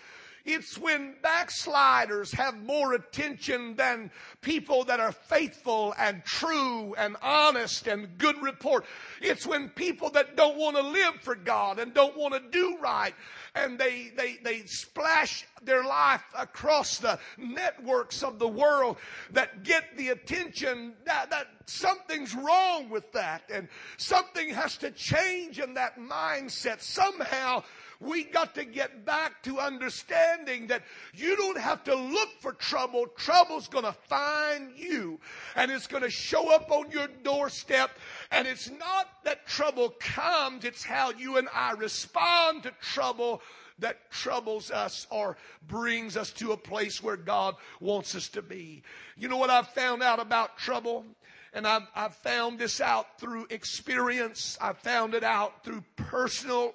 It's 0.46 0.78
when 0.78 1.16
backsliders 1.22 2.32
have 2.34 2.62
more 2.64 2.94
attention 2.94 3.76
than 3.76 4.12
people 4.42 4.84
that 4.86 5.00
are 5.00 5.12
faithful 5.12 5.94
and 5.98 6.24
true 6.24 6.94
and 6.96 7.16
honest 7.22 7.88
and 7.88 8.18
good 8.18 8.42
report. 8.42 8.86
It's 9.22 9.46
when 9.46 9.70
people 9.70 10.10
that 10.12 10.36
don't 10.36 10.58
want 10.58 10.78
to 10.78 10.84
live 10.84 11.16
for 11.22 11.36
God 11.36 11.80
and 11.80 11.94
don't 11.94 12.18
want 12.18 12.34
to 12.34 12.40
do 12.52 12.78
right 12.82 13.14
and 13.56 13.78
they, 13.78 14.12
they, 14.16 14.38
they 14.44 14.64
splash 14.66 15.46
their 15.62 15.84
life 15.84 16.24
across 16.38 16.98
the 16.98 17.20
networks 17.38 18.24
of 18.24 18.40
the 18.40 18.48
world 18.48 18.98
that 19.32 19.64
get 19.64 19.98
the 19.98 20.10
attention 20.10 20.94
that, 21.06 21.30
that 21.30 21.48
something's 21.66 22.34
wrong 22.34 22.90
with 22.90 23.12
that 23.12 23.44
and 23.54 23.68
something 23.98 24.50
has 24.50 24.78
to 24.78 24.92
change 24.92 25.60
in 25.60 25.74
that 25.74 26.00
mindset. 26.00 26.82
Somehow 26.82 27.64
we 28.02 28.24
got 28.24 28.56
to 28.56 28.66
get 28.66 29.06
back 29.06 29.44
to 29.44 29.60
understanding 29.60 30.68
that 30.68 30.82
you 31.14 31.36
don't 31.38 31.58
have 31.58 31.84
to 31.84 31.96
look 31.96 32.30
for 32.40 32.54
trouble. 32.54 33.06
Trouble's 33.16 33.68
going 33.68 33.86
to 33.86 33.94
find 33.94 34.72
you 34.76 35.20
and 35.56 35.70
it's 35.72 35.88
going 35.88 36.04
to 36.04 36.10
show 36.10 36.54
up 36.54 36.72
on 36.72 36.90
your 36.90 37.08
doorstep. 37.24 37.92
And 38.32 38.48
it's 38.48 38.72
not 38.72 39.08
that 39.24 39.46
trouble 39.46 39.94
comes, 40.00 40.66
it's 40.66 40.84
how 40.84 41.12
you 41.12 41.38
and 41.38 41.48
I 41.54 41.74
respond 41.74 42.64
to 42.64 42.72
trouble 42.82 43.42
that 43.80 44.10
troubles 44.12 44.72
us 44.72 45.06
or 45.10 45.38
brings 45.68 46.18
us 46.18 46.32
to 46.32 46.52
a 46.54 46.58
place 46.58 47.04
where 47.04 47.18
God 47.18 47.56
wants 47.80 48.16
us 48.16 48.30
to 48.30 48.42
be. 48.42 48.82
You 49.18 49.28
know 49.28 49.38
what 49.38 49.50
I've 49.50 49.70
found 49.70 50.02
out 50.02 50.20
about 50.20 50.58
trouble? 50.58 51.06
And 51.54 51.68
I've, 51.68 51.88
I've 51.96 52.16
found 52.16 52.60
this 52.60 52.80
out 52.80 53.20
through 53.20 53.48
experience. 53.50 54.58
I 54.62 54.74
found 54.74 55.14
it 55.14 55.24
out 55.24 55.64
through 55.64 55.84
personal 55.98 56.74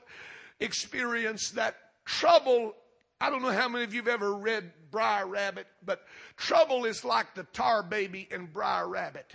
experience 0.61 1.51
that 1.51 1.77
trouble, 2.05 2.75
I 3.21 3.31
don't 3.31 3.43
know 3.43 3.51
how 3.51 3.69
many 3.69 3.85
of 3.85 3.95
you 3.95 4.01
have 4.01 4.09
ever 4.09 4.35
read 4.35 4.73
Briar 4.91 5.27
Rabbit, 5.27 5.67
but 5.85 6.03
trouble 6.37 6.85
is 6.85 7.05
like 7.05 7.35
the 7.35 7.45
tar 7.53 7.83
baby 7.83 8.29
in 8.31 8.47
Briar 8.47 8.89
Rabbit. 8.89 9.31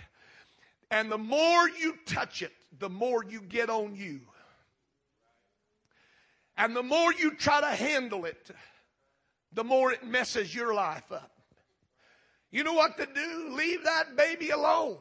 And 0.90 1.10
the 1.10 1.18
more 1.18 1.68
you 1.68 1.96
touch 2.06 2.42
it, 2.42 2.52
the 2.78 2.90
more 2.90 3.24
you 3.24 3.40
get 3.40 3.70
on 3.70 3.94
you. 3.94 4.20
And 6.56 6.76
the 6.76 6.82
more 6.82 7.12
you 7.14 7.34
try 7.34 7.60
to 7.60 7.66
handle 7.68 8.24
it, 8.24 8.50
the 9.52 9.64
more 9.64 9.92
it 9.92 10.04
messes 10.04 10.54
your 10.54 10.74
life 10.74 11.10
up. 11.10 11.30
You 12.50 12.64
know 12.64 12.74
what 12.74 12.98
to 12.98 13.06
do? 13.06 13.48
Leave 13.54 13.84
that 13.84 14.16
baby 14.16 14.50
alone. 14.50 14.98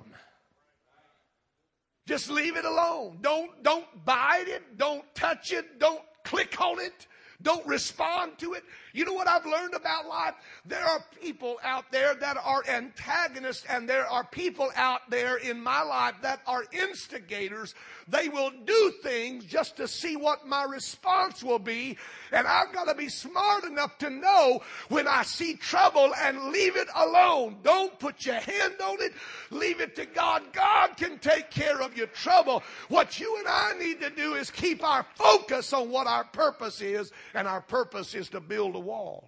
Just 2.07 2.29
leave 2.29 2.55
it 2.55 2.65
alone. 2.65 3.19
Don't, 3.21 3.61
don't 3.63 3.85
bite 4.05 4.47
it. 4.47 4.77
Don't 4.77 5.03
touch 5.13 5.51
it. 5.51 5.79
Don't 5.79 6.01
click 6.23 6.59
on 6.61 6.79
it. 6.79 7.07
Don't 7.43 7.65
respond 7.65 8.37
to 8.39 8.53
it. 8.53 8.63
You 8.93 9.05
know 9.05 9.13
what 9.13 9.27
I've 9.27 9.45
learned 9.45 9.73
about 9.73 10.07
life? 10.07 10.33
There 10.65 10.83
are 10.83 11.03
people 11.21 11.57
out 11.63 11.91
there 11.91 12.13
that 12.15 12.37
are 12.37 12.63
antagonists 12.67 13.65
and 13.69 13.87
there 13.87 14.05
are 14.05 14.25
people 14.25 14.69
out 14.75 15.09
there 15.09 15.37
in 15.37 15.61
my 15.61 15.81
life 15.81 16.15
that 16.21 16.41
are 16.45 16.65
instigators. 16.71 17.73
They 18.07 18.27
will 18.27 18.51
do 18.65 18.93
things 19.01 19.45
just 19.45 19.77
to 19.77 19.87
see 19.87 20.17
what 20.17 20.45
my 20.45 20.63
response 20.63 21.43
will 21.43 21.59
be. 21.59 21.97
And 22.31 22.45
I've 22.45 22.73
got 22.73 22.85
to 22.85 22.95
be 22.95 23.07
smart 23.07 23.63
enough 23.63 23.97
to 23.99 24.09
know 24.09 24.61
when 24.89 25.07
I 25.07 25.23
see 25.23 25.55
trouble 25.55 26.13
and 26.19 26.49
leave 26.49 26.75
it 26.75 26.89
alone. 26.95 27.57
Don't 27.63 27.97
put 27.99 28.25
your 28.25 28.35
hand 28.35 28.75
on 28.83 29.01
it. 29.01 29.13
Leave 29.51 29.79
it 29.79 29.95
to 29.95 30.05
God. 30.05 30.43
God 30.51 30.97
can 30.97 31.17
take 31.19 31.49
care 31.49 31.81
of 31.81 31.95
your 31.95 32.07
trouble. 32.07 32.63
What 32.89 33.19
you 33.19 33.37
and 33.37 33.47
I 33.47 33.73
need 33.79 34.01
to 34.01 34.09
do 34.09 34.33
is 34.33 34.51
keep 34.51 34.83
our 34.83 35.05
focus 35.15 35.71
on 35.71 35.89
what 35.89 36.07
our 36.07 36.25
purpose 36.25 36.81
is 36.81 37.11
And 37.33 37.47
our 37.47 37.61
purpose 37.61 38.13
is 38.13 38.29
to 38.29 38.39
build 38.39 38.75
a 38.75 38.79
wall. 38.79 39.27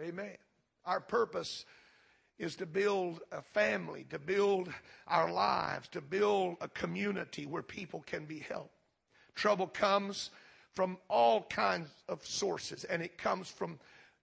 Amen. 0.00 0.36
Our 0.86 1.00
purpose 1.00 1.66
is 2.38 2.56
to 2.56 2.66
build 2.66 3.20
a 3.32 3.42
family, 3.42 4.06
to 4.08 4.18
build 4.18 4.70
our 5.06 5.30
lives, 5.30 5.88
to 5.88 6.00
build 6.00 6.56
a 6.62 6.68
community 6.68 7.44
where 7.44 7.62
people 7.62 8.02
can 8.06 8.24
be 8.24 8.38
helped. 8.38 8.74
Trouble 9.34 9.66
comes 9.66 10.30
from 10.72 10.96
all 11.08 11.42
kinds 11.44 11.90
of 12.08 12.24
sources 12.24 12.84
and 12.84 13.02
it 13.02 13.18
comes 13.18 13.50
from 13.50 13.78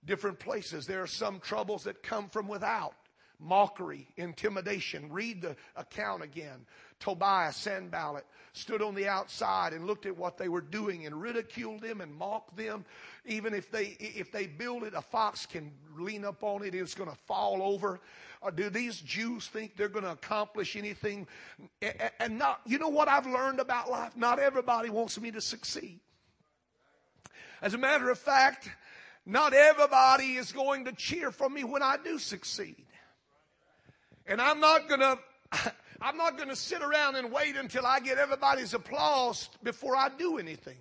different 0.05 0.39
places. 0.39 0.87
There 0.87 1.03
are 1.03 1.07
some 1.07 1.39
troubles 1.39 1.83
that 1.83 2.01
come 2.01 2.27
from 2.29 2.47
without 2.47 2.95
mockery, 3.39 4.07
intimidation. 4.17 5.11
Read 5.11 5.41
the 5.41 5.55
account 5.75 6.23
again. 6.23 6.65
Tobiah, 6.99 7.53
Sanballat, 7.53 8.25
stood 8.53 8.81
on 8.81 8.95
the 8.95 9.07
outside 9.07 9.73
and 9.73 9.85
looked 9.85 10.07
at 10.07 10.17
what 10.17 10.37
they 10.37 10.49
were 10.49 10.61
doing 10.61 11.05
and 11.05 11.21
ridiculed 11.21 11.81
them 11.81 12.01
and 12.01 12.13
mocked 12.13 12.57
them. 12.57 12.85
Even 13.25 13.53
if 13.53 13.69
they, 13.69 13.95
if 13.99 14.31
they 14.31 14.47
build 14.47 14.83
it, 14.83 14.93
a 14.95 15.01
fox 15.01 15.45
can 15.45 15.71
lean 15.97 16.25
up 16.25 16.43
on 16.43 16.63
it, 16.63 16.73
it's 16.73 16.95
going 16.95 17.09
to 17.09 17.15
fall 17.15 17.61
over. 17.61 17.99
Or 18.41 18.51
do 18.51 18.69
these 18.69 18.99
Jews 19.01 19.47
think 19.47 19.75
they're 19.75 19.89
going 19.89 20.05
to 20.05 20.11
accomplish 20.11 20.75
anything? 20.75 21.27
And 22.19 22.39
not, 22.39 22.61
you 22.65 22.79
know 22.79 22.89
what 22.89 23.07
I've 23.07 23.27
learned 23.27 23.59
about 23.59 23.89
life? 23.89 24.17
Not 24.17 24.39
everybody 24.39 24.89
wants 24.89 25.19
me 25.19 25.31
to 25.31 25.41
succeed. 25.41 25.99
As 27.61 27.73
a 27.73 27.77
matter 27.77 28.09
of 28.09 28.17
fact, 28.17 28.69
not 29.25 29.53
everybody 29.53 30.35
is 30.35 30.51
going 30.51 30.85
to 30.85 30.93
cheer 30.93 31.31
for 31.31 31.49
me 31.49 31.63
when 31.63 31.83
I 31.83 31.97
do 32.03 32.17
succeed. 32.17 32.86
And 34.27 34.41
I'm 34.41 34.59
not 34.59 34.87
going 34.87 34.99
to, 35.01 35.17
I'm 36.01 36.17
not 36.17 36.37
going 36.37 36.49
to 36.49 36.55
sit 36.55 36.81
around 36.81 37.15
and 37.15 37.31
wait 37.31 37.55
until 37.55 37.85
I 37.85 37.99
get 37.99 38.17
everybody's 38.17 38.73
applause 38.73 39.49
before 39.63 39.95
I 39.95 40.09
do 40.09 40.37
anything. 40.37 40.77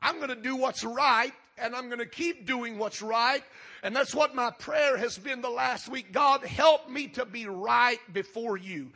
I'm 0.00 0.16
going 0.16 0.28
to 0.28 0.36
do 0.36 0.56
what's 0.56 0.84
right 0.84 1.32
and 1.60 1.74
I'm 1.74 1.86
going 1.86 1.98
to 1.98 2.06
keep 2.06 2.46
doing 2.46 2.78
what's 2.78 3.02
right. 3.02 3.42
And 3.82 3.94
that's 3.94 4.14
what 4.14 4.34
my 4.34 4.50
prayer 4.50 4.96
has 4.96 5.16
been 5.18 5.40
the 5.40 5.50
last 5.50 5.88
week. 5.88 6.12
God, 6.12 6.44
help 6.44 6.90
me 6.90 7.08
to 7.08 7.24
be 7.24 7.46
right 7.46 8.00
before 8.12 8.56
you. 8.56 8.90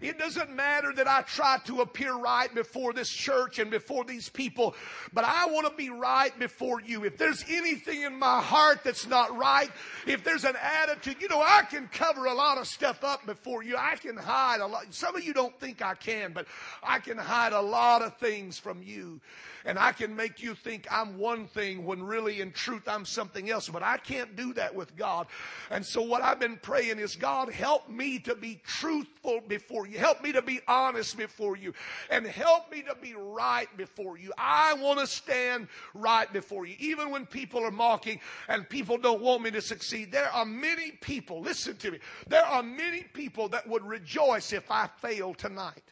It 0.00 0.16
doesn't 0.16 0.54
matter 0.54 0.92
that 0.92 1.08
I 1.08 1.22
try 1.22 1.58
to 1.64 1.80
appear 1.80 2.14
right 2.14 2.54
before 2.54 2.92
this 2.92 3.10
church 3.10 3.58
and 3.58 3.68
before 3.68 4.04
these 4.04 4.28
people, 4.28 4.76
but 5.12 5.24
I 5.24 5.46
want 5.46 5.66
to 5.66 5.74
be 5.74 5.90
right 5.90 6.36
before 6.38 6.80
you. 6.80 7.04
If 7.04 7.18
there's 7.18 7.44
anything 7.48 8.02
in 8.02 8.16
my 8.16 8.40
heart 8.40 8.84
that's 8.84 9.08
not 9.08 9.36
right, 9.36 9.70
if 10.06 10.22
there's 10.22 10.44
an 10.44 10.54
attitude, 10.62 11.16
you 11.20 11.28
know, 11.28 11.42
I 11.44 11.62
can 11.62 11.88
cover 11.88 12.26
a 12.26 12.34
lot 12.34 12.58
of 12.58 12.68
stuff 12.68 13.02
up 13.02 13.26
before 13.26 13.64
you. 13.64 13.76
I 13.76 13.96
can 13.96 14.16
hide 14.16 14.60
a 14.60 14.66
lot. 14.66 14.86
Some 14.90 15.16
of 15.16 15.24
you 15.24 15.32
don't 15.32 15.58
think 15.58 15.82
I 15.82 15.94
can, 15.94 16.32
but 16.32 16.46
I 16.80 17.00
can 17.00 17.18
hide 17.18 17.52
a 17.52 17.60
lot 17.60 18.02
of 18.02 18.16
things 18.18 18.56
from 18.56 18.82
you. 18.82 19.20
And 19.64 19.78
I 19.78 19.92
can 19.92 20.14
make 20.14 20.42
you 20.42 20.54
think 20.54 20.86
I'm 20.90 21.18
one 21.18 21.46
thing 21.46 21.84
when 21.84 22.02
really 22.02 22.40
in 22.40 22.52
truth 22.52 22.86
I'm 22.86 23.04
something 23.04 23.50
else, 23.50 23.68
but 23.68 23.82
I 23.82 23.98
can't 23.98 24.27
do 24.36 24.52
that 24.54 24.74
with 24.74 24.96
God. 24.96 25.26
And 25.70 25.84
so 25.84 26.02
what 26.02 26.22
I've 26.22 26.40
been 26.40 26.56
praying 26.56 26.98
is, 26.98 27.16
God, 27.16 27.52
help 27.52 27.88
me 27.88 28.18
to 28.20 28.34
be 28.34 28.60
truthful 28.64 29.40
before 29.46 29.86
you. 29.86 29.98
Help 29.98 30.22
me 30.22 30.32
to 30.32 30.42
be 30.42 30.60
honest 30.68 31.16
before 31.16 31.56
you. 31.56 31.72
And 32.10 32.26
help 32.26 32.70
me 32.70 32.82
to 32.82 32.94
be 33.00 33.14
right 33.14 33.68
before 33.76 34.18
you. 34.18 34.32
I 34.38 34.74
want 34.74 34.98
to 35.00 35.06
stand 35.06 35.68
right 35.94 36.32
before 36.32 36.66
you. 36.66 36.76
Even 36.78 37.10
when 37.10 37.26
people 37.26 37.64
are 37.64 37.70
mocking 37.70 38.20
and 38.48 38.68
people 38.68 38.98
don't 38.98 39.22
want 39.22 39.42
me 39.42 39.50
to 39.52 39.60
succeed, 39.60 40.12
there 40.12 40.30
are 40.30 40.44
many 40.44 40.92
people, 40.92 41.40
listen 41.40 41.76
to 41.76 41.90
me, 41.90 41.98
there 42.26 42.44
are 42.44 42.62
many 42.62 43.02
people 43.02 43.48
that 43.48 43.66
would 43.68 43.84
rejoice 43.84 44.52
if 44.52 44.70
I 44.70 44.88
fail 45.00 45.34
tonight. 45.34 45.82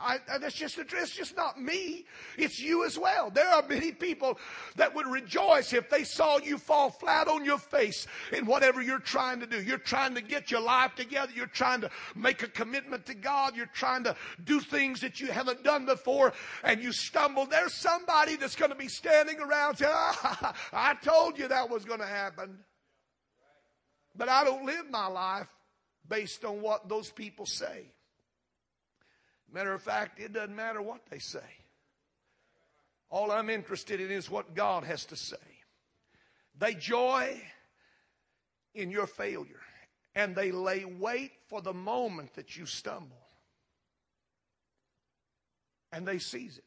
I, 0.00 0.18
that's 0.40 0.54
just 0.54 0.78
it's 0.78 1.16
just 1.16 1.36
not 1.36 1.60
me. 1.60 2.04
It's 2.36 2.60
you 2.60 2.84
as 2.84 2.98
well. 2.98 3.30
There 3.30 3.48
are 3.48 3.62
many 3.68 3.92
people 3.92 4.38
that 4.76 4.94
would 4.94 5.06
rejoice 5.06 5.72
if 5.72 5.90
they 5.90 6.04
saw 6.04 6.38
you 6.38 6.58
fall 6.58 6.90
flat 6.90 7.28
on 7.28 7.44
your 7.44 7.58
face 7.58 8.06
in 8.32 8.46
whatever 8.46 8.80
you're 8.80 8.98
trying 8.98 9.40
to 9.40 9.46
do. 9.46 9.62
You're 9.62 9.78
trying 9.78 10.14
to 10.14 10.20
get 10.20 10.50
your 10.50 10.60
life 10.60 10.94
together. 10.94 11.32
You're 11.34 11.46
trying 11.46 11.80
to 11.80 11.90
make 12.14 12.42
a 12.42 12.48
commitment 12.48 13.06
to 13.06 13.14
God. 13.14 13.56
You're 13.56 13.66
trying 13.66 14.04
to 14.04 14.14
do 14.44 14.60
things 14.60 15.00
that 15.00 15.20
you 15.20 15.28
haven't 15.28 15.64
done 15.64 15.86
before 15.86 16.32
and 16.62 16.82
you 16.82 16.92
stumble. 16.92 17.46
There's 17.46 17.74
somebody 17.74 18.36
that's 18.36 18.56
going 18.56 18.70
to 18.70 18.76
be 18.76 18.88
standing 18.88 19.40
around 19.40 19.76
saying, 19.76 19.92
ah, 19.94 20.54
I 20.72 20.94
told 20.94 21.38
you 21.38 21.48
that 21.48 21.68
was 21.68 21.84
going 21.84 22.00
to 22.00 22.06
happen. 22.06 22.58
But 24.16 24.28
I 24.28 24.44
don't 24.44 24.64
live 24.64 24.90
my 24.90 25.06
life 25.06 25.48
based 26.08 26.44
on 26.44 26.60
what 26.60 26.88
those 26.88 27.10
people 27.10 27.46
say. 27.46 27.92
Matter 29.52 29.72
of 29.72 29.82
fact, 29.82 30.20
it 30.20 30.32
doesn't 30.32 30.54
matter 30.54 30.82
what 30.82 31.00
they 31.10 31.18
say. 31.18 31.40
All 33.10 33.30
I'm 33.30 33.48
interested 33.48 34.00
in 34.00 34.10
is 34.10 34.30
what 34.30 34.54
God 34.54 34.84
has 34.84 35.06
to 35.06 35.16
say. 35.16 35.36
They 36.58 36.74
joy 36.74 37.40
in 38.74 38.90
your 38.90 39.06
failure 39.06 39.60
and 40.14 40.34
they 40.34 40.50
lay 40.50 40.84
wait 40.84 41.32
for 41.48 41.62
the 41.62 41.72
moment 41.72 42.34
that 42.34 42.56
you 42.56 42.66
stumble. 42.66 43.16
And 45.92 46.06
they 46.06 46.18
seize 46.18 46.58
it. 46.58 46.64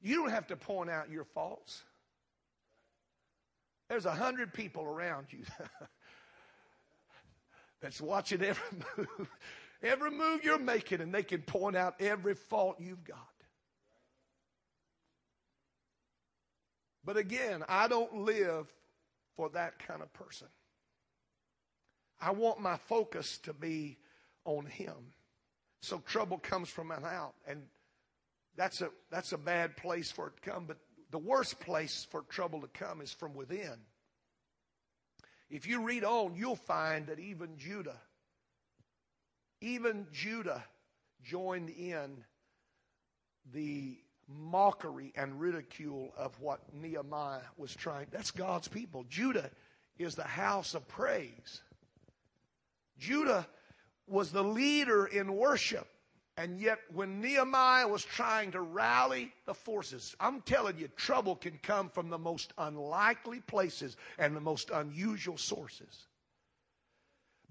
You 0.00 0.16
don't 0.16 0.30
have 0.30 0.46
to 0.48 0.56
point 0.56 0.90
out 0.90 1.10
your 1.10 1.24
faults. 1.24 1.82
There's 3.88 4.06
a 4.06 4.14
hundred 4.14 4.52
people 4.52 4.84
around 4.84 5.26
you 5.30 5.44
that's 7.80 8.00
watching 8.00 8.42
every 8.42 8.78
move 8.96 9.28
every 9.82 10.10
move 10.10 10.44
you're 10.44 10.58
making, 10.58 11.00
and 11.00 11.14
they 11.14 11.22
can 11.22 11.42
point 11.42 11.76
out 11.76 12.00
every 12.00 12.34
fault 12.34 12.76
you've 12.78 13.04
got. 13.04 13.18
But 17.04 17.16
again, 17.16 17.64
I 17.68 17.88
don't 17.88 18.24
live 18.24 18.66
for 19.36 19.48
that 19.50 19.78
kind 19.86 20.02
of 20.02 20.12
person. 20.12 20.48
I 22.20 22.30
want 22.30 22.60
my 22.60 22.76
focus 22.76 23.38
to 23.38 23.52
be 23.52 23.98
on 24.44 24.66
Him. 24.66 24.94
So 25.80 25.98
trouble 25.98 26.38
comes 26.38 26.68
from 26.68 26.92
an 26.92 27.04
out, 27.04 27.34
and 27.46 27.62
that's 28.56 28.80
a 28.80 28.90
that's 29.10 29.32
a 29.32 29.38
bad 29.38 29.76
place 29.76 30.12
for 30.12 30.28
it 30.28 30.34
to 30.42 30.50
come. 30.50 30.66
But 30.66 30.78
the 31.10 31.18
worst 31.18 31.58
place 31.58 32.06
for 32.10 32.22
trouble 32.22 32.60
to 32.60 32.68
come 32.68 33.00
is 33.00 33.12
from 33.12 33.34
within. 33.34 33.74
If 35.50 35.66
you 35.66 35.82
read 35.82 36.04
on, 36.04 36.36
you'll 36.36 36.56
find 36.56 37.08
that 37.08 37.18
even 37.18 37.58
Judah 37.58 38.00
even 39.62 40.06
Judah 40.12 40.62
joined 41.22 41.70
in 41.70 42.24
the 43.52 43.96
mockery 44.28 45.12
and 45.16 45.40
ridicule 45.40 46.12
of 46.16 46.38
what 46.40 46.60
Nehemiah 46.74 47.40
was 47.56 47.74
trying. 47.74 48.06
That's 48.10 48.30
God's 48.30 48.68
people. 48.68 49.04
Judah 49.08 49.50
is 49.98 50.14
the 50.14 50.22
house 50.24 50.74
of 50.74 50.86
praise. 50.88 51.60
Judah 52.98 53.46
was 54.06 54.30
the 54.32 54.44
leader 54.44 55.06
in 55.06 55.34
worship. 55.34 55.86
And 56.38 56.58
yet, 56.58 56.78
when 56.94 57.20
Nehemiah 57.20 57.86
was 57.86 58.04
trying 58.04 58.52
to 58.52 58.60
rally 58.62 59.32
the 59.44 59.52
forces, 59.52 60.16
I'm 60.18 60.40
telling 60.40 60.78
you, 60.78 60.88
trouble 60.96 61.36
can 61.36 61.58
come 61.62 61.90
from 61.90 62.08
the 62.08 62.18
most 62.18 62.54
unlikely 62.56 63.40
places 63.40 63.98
and 64.18 64.34
the 64.34 64.40
most 64.40 64.70
unusual 64.72 65.36
sources. 65.36 66.06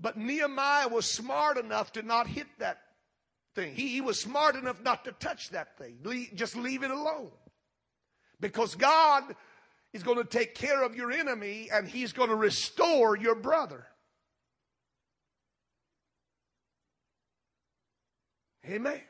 But 0.02 0.18
Nehemiah 0.18 0.88
was 0.88 1.06
smart 1.06 1.58
enough 1.58 1.94
to 1.94 2.02
not 2.02 2.26
hit 2.26 2.48
that 2.58 2.82
thing. 3.54 3.76
He, 3.76 3.90
he 3.90 4.02
was 4.02 4.20
smart 4.20 4.56
enough 4.56 4.82
not 4.84 5.06
to 5.06 5.12
touch 5.14 5.50
that 5.52 5.78
thing. 5.78 6.00
Leave, 6.04 6.32
just 6.34 6.56
leave 6.56 6.82
it 6.82 6.90
alone. 6.90 7.30
Because 8.40 8.74
God 8.74 9.36
is 9.94 10.02
going 10.02 10.18
to 10.18 10.24
take 10.24 10.56
care 10.56 10.82
of 10.82 10.96
your 10.96 11.12
enemy 11.12 11.70
and 11.72 11.88
he's 11.88 12.14
going 12.14 12.30
to 12.30 12.36
restore 12.36 13.16
your 13.16 13.36
brother. 13.36 13.86
Amen. 18.66 19.02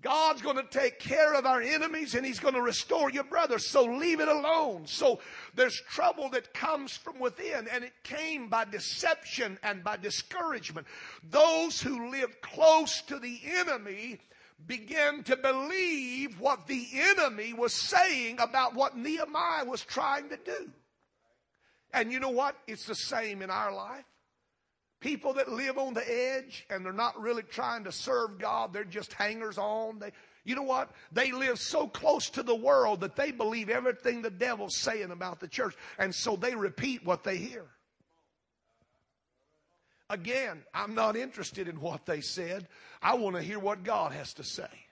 God's 0.00 0.42
going 0.42 0.56
to 0.56 0.78
take 0.78 1.00
care 1.00 1.34
of 1.34 1.44
our 1.44 1.60
enemies 1.60 2.14
and 2.14 2.24
He's 2.24 2.38
going 2.38 2.54
to 2.54 2.62
restore 2.62 3.10
your 3.10 3.24
brother. 3.24 3.58
So 3.58 3.84
leave 3.84 4.20
it 4.20 4.28
alone. 4.28 4.86
So 4.86 5.20
there's 5.54 5.80
trouble 5.90 6.28
that 6.30 6.54
comes 6.54 6.96
from 6.96 7.18
within 7.18 7.66
and 7.68 7.84
it 7.84 7.92
came 8.04 8.48
by 8.48 8.64
deception 8.64 9.58
and 9.62 9.82
by 9.82 9.96
discouragement. 9.96 10.86
Those 11.28 11.80
who 11.80 12.10
live 12.10 12.40
close 12.40 13.02
to 13.02 13.18
the 13.18 13.40
enemy 13.44 14.20
began 14.66 15.22
to 15.24 15.36
believe 15.36 16.40
what 16.40 16.66
the 16.66 16.86
enemy 16.94 17.52
was 17.52 17.72
saying 17.72 18.38
about 18.40 18.74
what 18.74 18.96
Nehemiah 18.96 19.64
was 19.64 19.82
trying 19.82 20.28
to 20.28 20.36
do. 20.36 20.70
And 21.92 22.12
you 22.12 22.20
know 22.20 22.30
what? 22.30 22.56
It's 22.66 22.86
the 22.86 22.94
same 22.94 23.42
in 23.42 23.50
our 23.50 23.74
life. 23.74 24.04
People 25.00 25.34
that 25.34 25.48
live 25.50 25.78
on 25.78 25.94
the 25.94 26.04
edge 26.10 26.66
and 26.70 26.84
they're 26.84 26.92
not 26.92 27.20
really 27.20 27.44
trying 27.44 27.84
to 27.84 27.92
serve 27.92 28.38
God, 28.38 28.72
they're 28.72 28.84
just 28.84 29.12
hangers 29.12 29.56
on. 29.56 30.00
They, 30.00 30.10
you 30.44 30.56
know 30.56 30.62
what? 30.62 30.90
They 31.12 31.30
live 31.30 31.60
so 31.60 31.86
close 31.86 32.30
to 32.30 32.42
the 32.42 32.54
world 32.54 33.00
that 33.02 33.14
they 33.14 33.30
believe 33.30 33.68
everything 33.68 34.22
the 34.22 34.30
devil's 34.30 34.76
saying 34.76 35.10
about 35.10 35.38
the 35.38 35.46
church. 35.46 35.76
And 35.98 36.12
so 36.12 36.34
they 36.34 36.54
repeat 36.54 37.04
what 37.04 37.22
they 37.22 37.36
hear. 37.36 37.66
Again, 40.10 40.62
I'm 40.72 40.94
not 40.94 41.16
interested 41.16 41.68
in 41.68 41.80
what 41.80 42.06
they 42.06 42.20
said. 42.20 42.66
I 43.02 43.14
want 43.14 43.36
to 43.36 43.42
hear 43.42 43.58
what 43.58 43.84
God 43.84 44.12
has 44.12 44.34
to 44.34 44.42
say. 44.42 44.87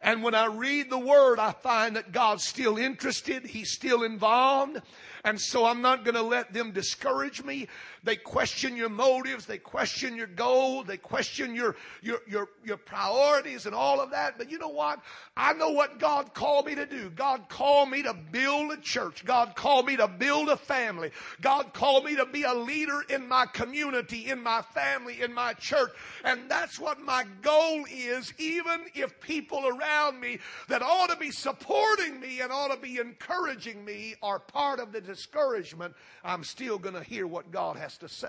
And 0.00 0.22
when 0.22 0.34
I 0.34 0.46
read 0.46 0.90
the 0.90 0.98
word, 0.98 1.40
I 1.40 1.52
find 1.52 1.96
that 1.96 2.12
God's 2.12 2.44
still 2.44 2.78
interested. 2.78 3.44
He's 3.44 3.72
still 3.72 4.04
involved. 4.04 4.80
And 5.24 5.40
so 5.40 5.66
I'm 5.66 5.82
not 5.82 6.04
going 6.04 6.14
to 6.14 6.22
let 6.22 6.52
them 6.52 6.70
discourage 6.70 7.42
me. 7.42 7.66
They 8.04 8.14
question 8.14 8.76
your 8.76 8.88
motives. 8.88 9.44
They 9.44 9.58
question 9.58 10.14
your 10.14 10.28
goal. 10.28 10.84
They 10.84 10.96
question 10.96 11.54
your, 11.54 11.74
your, 12.00 12.20
your, 12.28 12.48
your 12.64 12.76
priorities 12.76 13.66
and 13.66 13.74
all 13.74 14.00
of 14.00 14.12
that. 14.12 14.38
But 14.38 14.50
you 14.52 14.58
know 14.58 14.68
what? 14.68 15.00
I 15.36 15.52
know 15.54 15.70
what 15.70 15.98
God 15.98 16.32
called 16.32 16.66
me 16.66 16.76
to 16.76 16.86
do. 16.86 17.10
God 17.10 17.48
called 17.48 17.90
me 17.90 18.04
to 18.04 18.14
build 18.14 18.70
a 18.70 18.76
church. 18.76 19.24
God 19.24 19.56
called 19.56 19.86
me 19.86 19.96
to 19.96 20.06
build 20.06 20.48
a 20.48 20.56
family. 20.56 21.10
God 21.40 21.72
called 21.72 22.04
me 22.04 22.14
to 22.14 22.24
be 22.24 22.44
a 22.44 22.54
leader 22.54 23.02
in 23.10 23.26
my 23.26 23.46
community, 23.46 24.30
in 24.30 24.40
my 24.40 24.62
family, 24.62 25.20
in 25.20 25.34
my 25.34 25.54
church. 25.54 25.90
And 26.24 26.48
that's 26.48 26.78
what 26.78 27.00
my 27.00 27.24
goal 27.42 27.84
is, 27.90 28.32
even 28.38 28.84
if 28.94 29.20
people 29.20 29.66
around 29.66 29.87
me 30.20 30.38
that 30.68 30.82
ought 30.82 31.10
to 31.10 31.16
be 31.16 31.30
supporting 31.30 32.20
me 32.20 32.40
and 32.40 32.52
ought 32.52 32.72
to 32.72 32.80
be 32.80 32.98
encouraging 32.98 33.84
me 33.84 34.14
are 34.22 34.38
part 34.38 34.80
of 34.80 34.92
the 34.92 35.00
discouragement, 35.00 35.94
I'm 36.24 36.44
still 36.44 36.78
going 36.78 36.94
to 36.94 37.02
hear 37.02 37.26
what 37.26 37.50
God 37.50 37.76
has 37.76 37.98
to 37.98 38.08
say. 38.08 38.28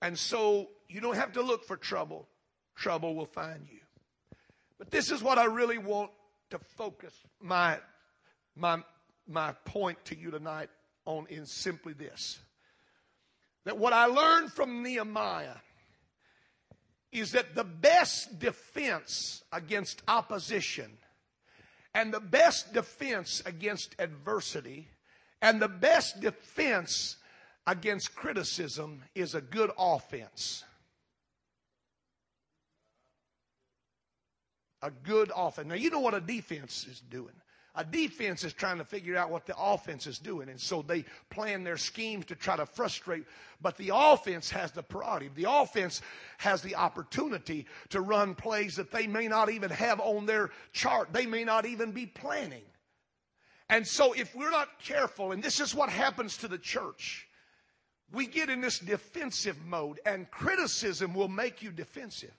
And 0.00 0.18
so 0.18 0.68
you 0.88 1.00
don't 1.00 1.16
have 1.16 1.32
to 1.32 1.42
look 1.42 1.64
for 1.64 1.76
trouble, 1.76 2.28
trouble 2.76 3.14
will 3.14 3.26
find 3.26 3.66
you. 3.70 3.80
But 4.78 4.90
this 4.90 5.10
is 5.10 5.22
what 5.22 5.38
I 5.38 5.44
really 5.44 5.78
want 5.78 6.10
to 6.50 6.58
focus 6.76 7.14
my, 7.40 7.78
my, 8.56 8.82
my 9.26 9.52
point 9.64 10.04
to 10.06 10.16
you 10.16 10.30
tonight 10.30 10.68
on 11.06 11.26
is 11.30 11.50
simply 11.50 11.92
this. 11.92 12.38
That 13.64 13.78
what 13.78 13.92
I 13.92 14.06
learned 14.06 14.52
from 14.52 14.82
Nehemiah 14.82 15.56
is 17.14 17.32
that 17.32 17.54
the 17.54 17.64
best 17.64 18.40
defense 18.40 19.42
against 19.52 20.02
opposition 20.08 20.90
and 21.94 22.12
the 22.12 22.20
best 22.20 22.74
defense 22.74 23.40
against 23.46 23.94
adversity 24.00 24.88
and 25.40 25.62
the 25.62 25.68
best 25.68 26.20
defense 26.20 27.16
against 27.66 28.14
criticism 28.16 29.02
is 29.14 29.34
a 29.34 29.40
good 29.40 29.70
offense. 29.78 30.64
A 34.82 34.90
good 34.90 35.30
offense. 35.34 35.68
Now, 35.68 35.76
you 35.76 35.90
know 35.90 36.00
what 36.00 36.14
a 36.14 36.20
defense 36.20 36.84
is 36.90 37.00
doing. 37.00 37.34
A 37.76 37.84
defense 37.84 38.44
is 38.44 38.52
trying 38.52 38.78
to 38.78 38.84
figure 38.84 39.16
out 39.16 39.30
what 39.30 39.46
the 39.46 39.56
offense 39.58 40.06
is 40.06 40.18
doing. 40.18 40.48
And 40.48 40.60
so 40.60 40.82
they 40.82 41.04
plan 41.30 41.64
their 41.64 41.76
schemes 41.76 42.26
to 42.26 42.36
try 42.36 42.56
to 42.56 42.66
frustrate. 42.66 43.24
But 43.60 43.76
the 43.76 43.90
offense 43.92 44.48
has 44.50 44.70
the 44.70 44.82
prerogative. 44.82 45.34
The 45.34 45.50
offense 45.50 46.00
has 46.38 46.62
the 46.62 46.76
opportunity 46.76 47.66
to 47.88 48.00
run 48.00 48.36
plays 48.36 48.76
that 48.76 48.92
they 48.92 49.08
may 49.08 49.26
not 49.26 49.50
even 49.50 49.70
have 49.70 49.98
on 49.98 50.24
their 50.24 50.50
chart. 50.72 51.12
They 51.12 51.26
may 51.26 51.42
not 51.42 51.66
even 51.66 51.90
be 51.90 52.06
planning. 52.06 52.62
And 53.68 53.84
so 53.84 54.12
if 54.12 54.34
we're 54.36 54.50
not 54.50 54.78
careful, 54.78 55.32
and 55.32 55.42
this 55.42 55.58
is 55.58 55.74
what 55.74 55.88
happens 55.88 56.36
to 56.38 56.48
the 56.48 56.58
church, 56.58 57.26
we 58.12 58.26
get 58.26 58.50
in 58.50 58.60
this 58.60 58.78
defensive 58.78 59.56
mode, 59.66 59.98
and 60.06 60.30
criticism 60.30 61.12
will 61.12 61.28
make 61.28 61.62
you 61.62 61.72
defensive. 61.72 62.34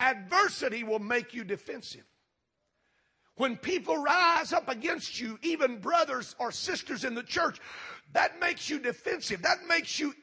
Adversity 0.00 0.84
will 0.84 1.00
make 1.00 1.34
you 1.34 1.44
defensive. 1.44 2.04
When 3.36 3.56
people 3.56 3.96
rise 3.96 4.52
up 4.52 4.68
against 4.68 5.20
you, 5.20 5.38
even 5.42 5.78
brothers 5.78 6.36
or 6.38 6.52
sisters 6.52 7.04
in 7.04 7.14
the 7.14 7.22
church, 7.22 7.58
that 8.12 8.38
makes 8.40 8.68
you 8.68 8.78
defensive. 8.78 9.42
That 9.42 9.66
makes 9.66 9.98
you 9.98 10.14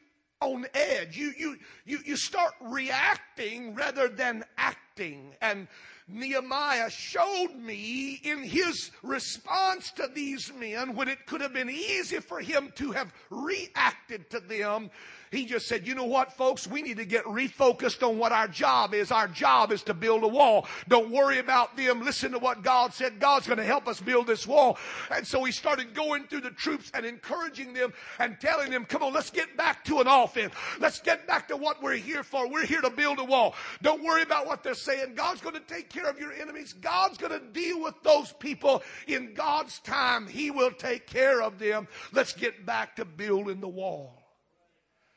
on 0.41 0.67
edge. 0.73 1.17
You, 1.17 1.33
you, 1.37 1.57
you, 1.85 1.99
you 2.05 2.15
start 2.15 2.53
reacting 2.61 3.73
rather 3.73 4.07
than 4.07 4.43
acting. 4.57 5.35
And 5.41 5.67
Nehemiah 6.11 6.89
showed 6.89 7.55
me 7.55 8.19
in 8.23 8.43
his 8.43 8.91
response 9.03 9.91
to 9.91 10.09
these 10.13 10.51
men 10.53 10.95
when 10.95 11.07
it 11.07 11.25
could 11.25 11.41
have 11.41 11.53
been 11.53 11.69
easy 11.69 12.19
for 12.19 12.39
him 12.39 12.71
to 12.75 12.91
have 12.91 13.13
reacted 13.29 14.29
to 14.31 14.39
them 14.39 14.89
he 15.31 15.45
just 15.45 15.67
said, 15.67 15.85
you 15.85 15.93
know 15.93 16.05
what, 16.05 16.33
folks? 16.33 16.67
We 16.67 16.81
need 16.81 16.97
to 16.97 17.05
get 17.05 17.23
refocused 17.25 18.07
on 18.07 18.17
what 18.17 18.31
our 18.31 18.47
job 18.47 18.93
is. 18.93 19.11
Our 19.11 19.27
job 19.27 19.71
is 19.71 19.83
to 19.83 19.93
build 19.93 20.23
a 20.23 20.27
wall. 20.27 20.67
Don't 20.87 21.11
worry 21.11 21.37
about 21.37 21.77
them. 21.77 22.03
Listen 22.03 22.31
to 22.31 22.39
what 22.39 22.63
God 22.63 22.93
said. 22.93 23.19
God's 23.19 23.45
going 23.45 23.59
to 23.59 23.63
help 23.63 23.87
us 23.87 24.01
build 24.01 24.25
this 24.25 24.47
wall. 24.47 24.77
And 25.11 25.25
so 25.25 25.43
he 25.43 25.51
started 25.51 25.93
going 25.93 26.25
through 26.25 26.41
the 26.41 26.51
troops 26.51 26.91
and 26.95 27.05
encouraging 27.05 27.73
them 27.73 27.93
and 28.17 28.39
telling 28.39 28.71
them, 28.71 28.85
come 28.85 29.03
on, 29.03 29.13
let's 29.13 29.29
get 29.29 29.55
back 29.55 29.83
to 29.85 29.99
an 29.99 30.07
offense. 30.07 30.53
Let's 30.79 30.99
get 30.99 31.27
back 31.27 31.47
to 31.49 31.57
what 31.57 31.81
we're 31.81 31.95
here 31.95 32.23
for. 32.23 32.49
We're 32.49 32.65
here 32.65 32.81
to 32.81 32.89
build 32.89 33.19
a 33.19 33.23
wall. 33.23 33.53
Don't 33.83 34.03
worry 34.03 34.23
about 34.23 34.47
what 34.47 34.63
they're 34.63 34.73
saying. 34.73 35.13
God's 35.13 35.41
going 35.41 35.55
to 35.55 35.61
take 35.61 35.89
care 35.99 36.09
of 36.09 36.19
your 36.19 36.33
enemies. 36.33 36.73
God's 36.73 37.17
going 37.17 37.31
to 37.31 37.45
deal 37.51 37.81
with 37.81 37.95
those 38.03 38.33
people 38.33 38.83
in 39.07 39.33
God's 39.33 39.79
time. 39.79 40.27
He 40.27 40.51
will 40.51 40.71
take 40.71 41.07
care 41.07 41.41
of 41.41 41.59
them. 41.59 41.87
Let's 42.11 42.33
get 42.33 42.65
back 42.65 42.95
to 42.97 43.05
building 43.05 43.59
the 43.59 43.67
wall. 43.67 44.21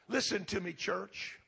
Listen 0.08 0.44
to 0.46 0.60
me, 0.60 0.72
church. 0.72 1.38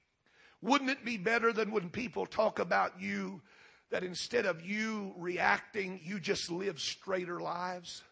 Wouldn't 0.63 0.91
it 0.91 1.05
be 1.05 1.17
better 1.17 1.53
than 1.53 1.71
when 1.71 1.91
people 1.91 2.27
talk 2.27 2.59
about 2.59 3.01
you 3.01 3.43
that 3.91 4.05
instead 4.05 4.47
of 4.47 4.65
you 4.65 5.15
reacting, 5.19 6.01
you 6.03 6.19
just 6.19 6.51
live 6.51 6.81
straighter 6.81 7.41
lives? 7.41 8.03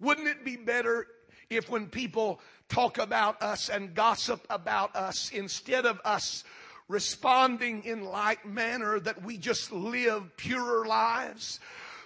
Wouldn't 0.00 0.26
it 0.26 0.44
be 0.44 0.56
better 0.56 1.06
if 1.50 1.70
when 1.70 1.86
people 1.86 2.40
talk 2.68 2.98
about 2.98 3.40
us 3.42 3.68
and 3.68 3.94
gossip 3.94 4.44
about 4.50 4.94
us, 4.94 5.30
instead 5.30 5.86
of 5.86 6.00
us 6.04 6.44
responding 6.88 7.84
in 7.84 8.04
like 8.04 8.44
manner, 8.46 8.98
that 9.00 9.22
we 9.22 9.36
just 9.38 9.72
live 9.72 10.36
purer 10.36 10.86
lives? 10.86 11.60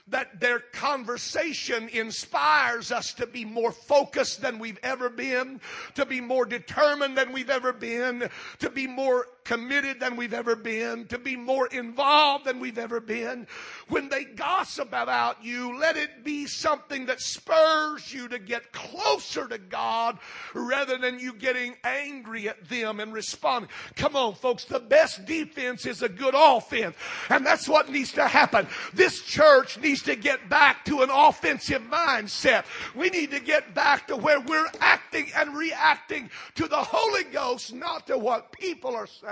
that 0.08 0.40
their 0.40 0.58
conversation 0.58 1.88
inspires 1.88 2.90
us 2.90 3.14
to 3.14 3.26
be 3.26 3.44
more 3.44 3.70
focused 3.70 4.42
than 4.42 4.58
we've 4.58 4.78
ever 4.82 5.08
been, 5.08 5.60
to 5.94 6.04
be 6.04 6.20
more 6.20 6.44
determined 6.44 7.16
than 7.16 7.32
we've 7.32 7.48
ever 7.48 7.72
been, 7.72 8.28
to 8.58 8.68
be 8.68 8.86
more 8.88 9.26
committed 9.44 10.00
than 10.00 10.16
we've 10.16 10.34
ever 10.34 10.54
been, 10.54 11.06
to 11.06 11.18
be 11.18 11.36
more 11.36 11.66
involved 11.68 12.44
than 12.44 12.60
we've 12.60 12.78
ever 12.78 13.00
been. 13.00 13.46
When 13.88 14.08
they 14.08 14.24
gossip 14.24 14.88
about 14.92 15.44
you, 15.44 15.78
let 15.78 15.96
it 15.96 16.24
be 16.24 16.46
something 16.46 17.06
that 17.06 17.20
spurs 17.20 18.12
you 18.12 18.28
to 18.28 18.38
get 18.38 18.72
closer 18.72 19.48
to 19.48 19.58
God 19.58 20.18
rather 20.54 20.98
than 20.98 21.18
you 21.18 21.32
getting 21.32 21.74
angry 21.82 22.48
at 22.48 22.68
them 22.68 23.00
and 23.00 23.12
responding. 23.12 23.70
Come 23.96 24.16
on, 24.16 24.34
folks, 24.34 24.64
the 24.64 24.80
best 24.80 25.24
defense 25.24 25.86
is 25.86 26.02
a 26.02 26.08
good 26.08 26.34
offense. 26.36 26.94
And 27.28 27.44
that's 27.44 27.68
what 27.68 27.90
needs 27.90 28.12
to 28.12 28.26
happen. 28.26 28.66
This 28.94 29.22
church 29.22 29.78
needs 29.78 30.02
to 30.02 30.16
get 30.16 30.48
back 30.48 30.84
to 30.84 31.02
an 31.02 31.10
offensive 31.10 31.82
mindset. 31.82 32.64
We 32.94 33.10
need 33.10 33.30
to 33.32 33.40
get 33.40 33.74
back 33.74 34.06
to 34.08 34.16
where 34.16 34.40
we're 34.40 34.70
acting 34.80 35.30
and 35.36 35.56
reacting 35.56 36.30
to 36.54 36.68
the 36.68 36.76
Holy 36.76 37.24
Ghost, 37.24 37.74
not 37.74 38.06
to 38.06 38.18
what 38.18 38.52
people 38.52 38.94
are 38.94 39.06
saying 39.06 39.31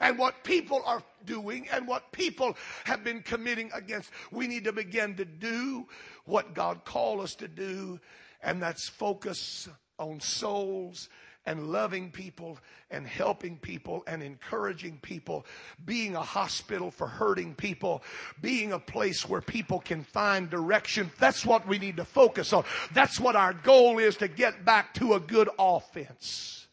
and 0.00 0.18
what 0.18 0.42
people 0.44 0.82
are 0.86 1.02
doing 1.24 1.68
and 1.72 1.86
what 1.86 2.10
people 2.12 2.56
have 2.84 3.04
been 3.04 3.22
committing 3.22 3.70
against. 3.74 4.10
We 4.30 4.46
need 4.46 4.64
to 4.64 4.72
begin 4.72 5.16
to 5.16 5.24
do 5.24 5.86
what 6.24 6.54
God 6.54 6.84
called 6.84 7.20
us 7.20 7.34
to 7.36 7.48
do, 7.48 8.00
and 8.42 8.62
that's 8.62 8.88
focus 8.88 9.68
on 9.98 10.20
souls 10.20 11.08
and 11.46 11.68
loving 11.68 12.10
people 12.10 12.58
and 12.90 13.06
helping 13.06 13.56
people 13.58 14.04
and 14.06 14.22
encouraging 14.22 14.98
people, 15.02 15.44
being 15.84 16.14
a 16.14 16.22
hospital 16.22 16.90
for 16.90 17.06
hurting 17.06 17.54
people, 17.54 18.02
being 18.40 18.72
a 18.72 18.78
place 18.78 19.28
where 19.28 19.40
people 19.40 19.80
can 19.80 20.04
find 20.04 20.50
direction. 20.50 21.10
That's 21.18 21.44
what 21.44 21.66
we 21.66 21.78
need 21.78 21.96
to 21.96 22.04
focus 22.04 22.52
on. 22.52 22.64
That's 22.92 23.18
what 23.18 23.34
our 23.34 23.52
goal 23.52 23.98
is 23.98 24.16
to 24.18 24.28
get 24.28 24.64
back 24.64 24.94
to 24.94 25.14
a 25.14 25.20
good 25.20 25.48
offense. 25.58 26.66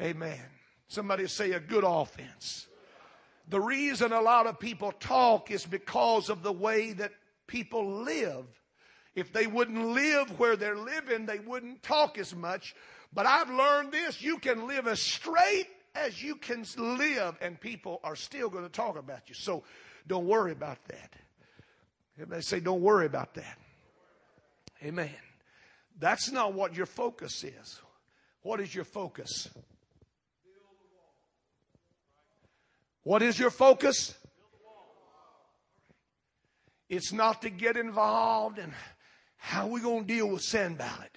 Amen. 0.00 0.59
Somebody 0.90 1.28
say 1.28 1.52
a 1.52 1.60
good 1.60 1.84
offense. 1.86 2.66
The 3.48 3.60
reason 3.60 4.12
a 4.12 4.20
lot 4.20 4.48
of 4.48 4.58
people 4.58 4.90
talk 4.90 5.52
is 5.52 5.64
because 5.64 6.28
of 6.28 6.42
the 6.42 6.50
way 6.52 6.94
that 6.94 7.12
people 7.46 8.02
live. 8.02 8.44
If 9.14 9.32
they 9.32 9.46
wouldn't 9.46 9.90
live 9.90 10.36
where 10.40 10.56
they're 10.56 10.76
living, 10.76 11.26
they 11.26 11.38
wouldn't 11.38 11.84
talk 11.84 12.18
as 12.18 12.34
much. 12.34 12.74
But 13.12 13.26
I've 13.26 13.50
learned 13.50 13.92
this 13.92 14.20
you 14.20 14.38
can 14.38 14.66
live 14.66 14.88
as 14.88 15.00
straight 15.00 15.68
as 15.94 16.20
you 16.20 16.34
can 16.34 16.64
live, 16.76 17.36
and 17.40 17.60
people 17.60 18.00
are 18.02 18.16
still 18.16 18.48
going 18.48 18.64
to 18.64 18.70
talk 18.70 18.98
about 18.98 19.28
you. 19.28 19.36
So 19.36 19.62
don't 20.08 20.26
worry 20.26 20.50
about 20.50 20.84
that. 20.88 21.12
Everybody 22.16 22.42
say, 22.42 22.58
don't 22.58 22.82
worry 22.82 23.06
about 23.06 23.34
that. 23.34 23.58
Amen. 24.82 25.14
That's 26.00 26.32
not 26.32 26.52
what 26.52 26.74
your 26.74 26.86
focus 26.86 27.44
is. 27.44 27.80
What 28.42 28.58
is 28.58 28.74
your 28.74 28.84
focus? 28.84 29.48
What 33.02 33.22
is 33.22 33.38
your 33.38 33.50
focus? 33.50 34.14
It's 36.88 37.12
not 37.12 37.42
to 37.42 37.50
get 37.50 37.76
involved 37.76 38.58
in 38.58 38.72
how 39.36 39.68
we 39.68 39.80
going 39.80 40.06
to 40.06 40.12
deal 40.12 40.28
with 40.28 40.42
Sanballat. 40.42 41.16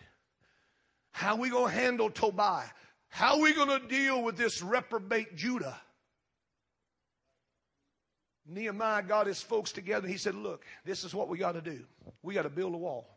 How 1.12 1.36
we 1.36 1.50
going 1.50 1.74
to 1.74 1.80
handle 1.80 2.10
Tobiah. 2.10 2.70
How 3.10 3.40
we 3.40 3.54
going 3.54 3.82
to 3.82 3.88
deal 3.88 4.24
with 4.24 4.38
this 4.38 4.62
reprobate 4.62 5.36
Judah. 5.36 5.80
Nehemiah 8.46 9.04
got 9.04 9.28
his 9.28 9.42
folks 9.42 9.72
together. 9.72 10.08
He 10.08 10.18
said, 10.18 10.36
Look, 10.36 10.66
this 10.86 11.04
is 11.04 11.14
what 11.14 11.30
we 11.30 11.38
got 11.38 11.54
to 11.54 11.62
do. 11.62 11.82
We 12.22 12.34
got 12.34 12.44
to 12.44 12.50
build 12.50 12.74
a 12.74 12.78
wall. 12.78 13.08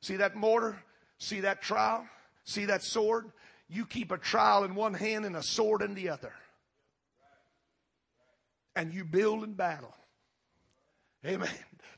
See 0.00 0.16
that 0.16 0.36
mortar? 0.36 0.78
See 1.18 1.40
that 1.40 1.62
trowel? 1.62 2.06
See 2.44 2.66
that 2.66 2.82
sword? 2.82 3.30
You 3.68 3.86
keep 3.86 4.12
a 4.12 4.18
trowel 4.18 4.64
in 4.64 4.74
one 4.74 4.94
hand 4.94 5.24
and 5.24 5.36
a 5.36 5.42
sword 5.42 5.82
in 5.82 5.94
the 5.94 6.08
other. 6.10 6.32
And 8.76 8.94
you 8.94 9.04
build 9.04 9.42
and 9.42 9.56
battle. 9.56 9.94
Amen. 11.26 11.48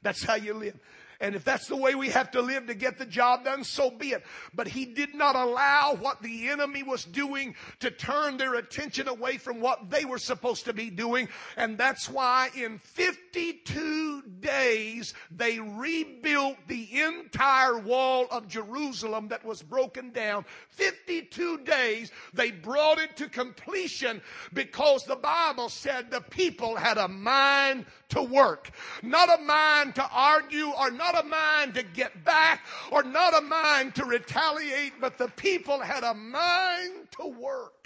That's 0.02 0.24
how 0.24 0.36
you 0.36 0.54
live. 0.54 0.78
And 1.20 1.34
if 1.34 1.44
that's 1.44 1.66
the 1.66 1.76
way 1.76 1.96
we 1.96 2.10
have 2.10 2.30
to 2.32 2.40
live 2.40 2.68
to 2.68 2.74
get 2.74 2.96
the 2.96 3.04
job 3.04 3.44
done, 3.44 3.64
so 3.64 3.90
be 3.90 4.10
it. 4.10 4.24
But 4.54 4.68
he 4.68 4.84
did 4.84 5.14
not 5.14 5.34
allow 5.34 5.96
what 5.98 6.22
the 6.22 6.48
enemy 6.48 6.84
was 6.84 7.04
doing 7.04 7.56
to 7.80 7.90
turn 7.90 8.36
their 8.36 8.54
attention 8.54 9.08
away 9.08 9.36
from 9.36 9.60
what 9.60 9.90
they 9.90 10.04
were 10.04 10.18
supposed 10.18 10.66
to 10.66 10.72
be 10.72 10.90
doing. 10.90 11.28
And 11.56 11.76
that's 11.76 12.08
why 12.08 12.50
in 12.54 12.78
52 12.78 14.22
days, 14.38 15.12
they 15.32 15.58
rebuilt 15.58 16.56
the 16.68 17.02
entire 17.02 17.78
wall 17.78 18.26
of 18.30 18.46
Jerusalem 18.46 19.28
that 19.28 19.44
was 19.44 19.60
broken 19.60 20.10
down. 20.10 20.44
52 20.70 21.58
days, 21.58 22.12
they 22.32 22.52
brought 22.52 22.98
it 22.98 23.16
to 23.16 23.28
completion 23.28 24.22
because 24.52 25.04
the 25.04 25.16
Bible 25.16 25.68
said 25.68 26.12
the 26.12 26.20
people 26.20 26.76
had 26.76 26.96
a 26.96 27.08
mind 27.08 27.86
to 28.10 28.22
work. 28.22 28.70
Not 29.02 29.28
a 29.36 29.42
mind 29.42 29.96
to 29.96 30.08
argue 30.10 30.70
or 30.78 30.90
not 30.90 31.07
a 31.14 31.22
mind 31.24 31.74
to 31.74 31.82
get 31.82 32.24
back 32.24 32.64
or 32.90 33.02
not 33.02 33.36
a 33.36 33.40
mind 33.40 33.94
to 33.96 34.04
retaliate, 34.04 34.94
but 35.00 35.18
the 35.18 35.28
people 35.28 35.80
had 35.80 36.04
a 36.04 36.14
mind 36.14 37.10
to 37.18 37.26
work. 37.26 37.77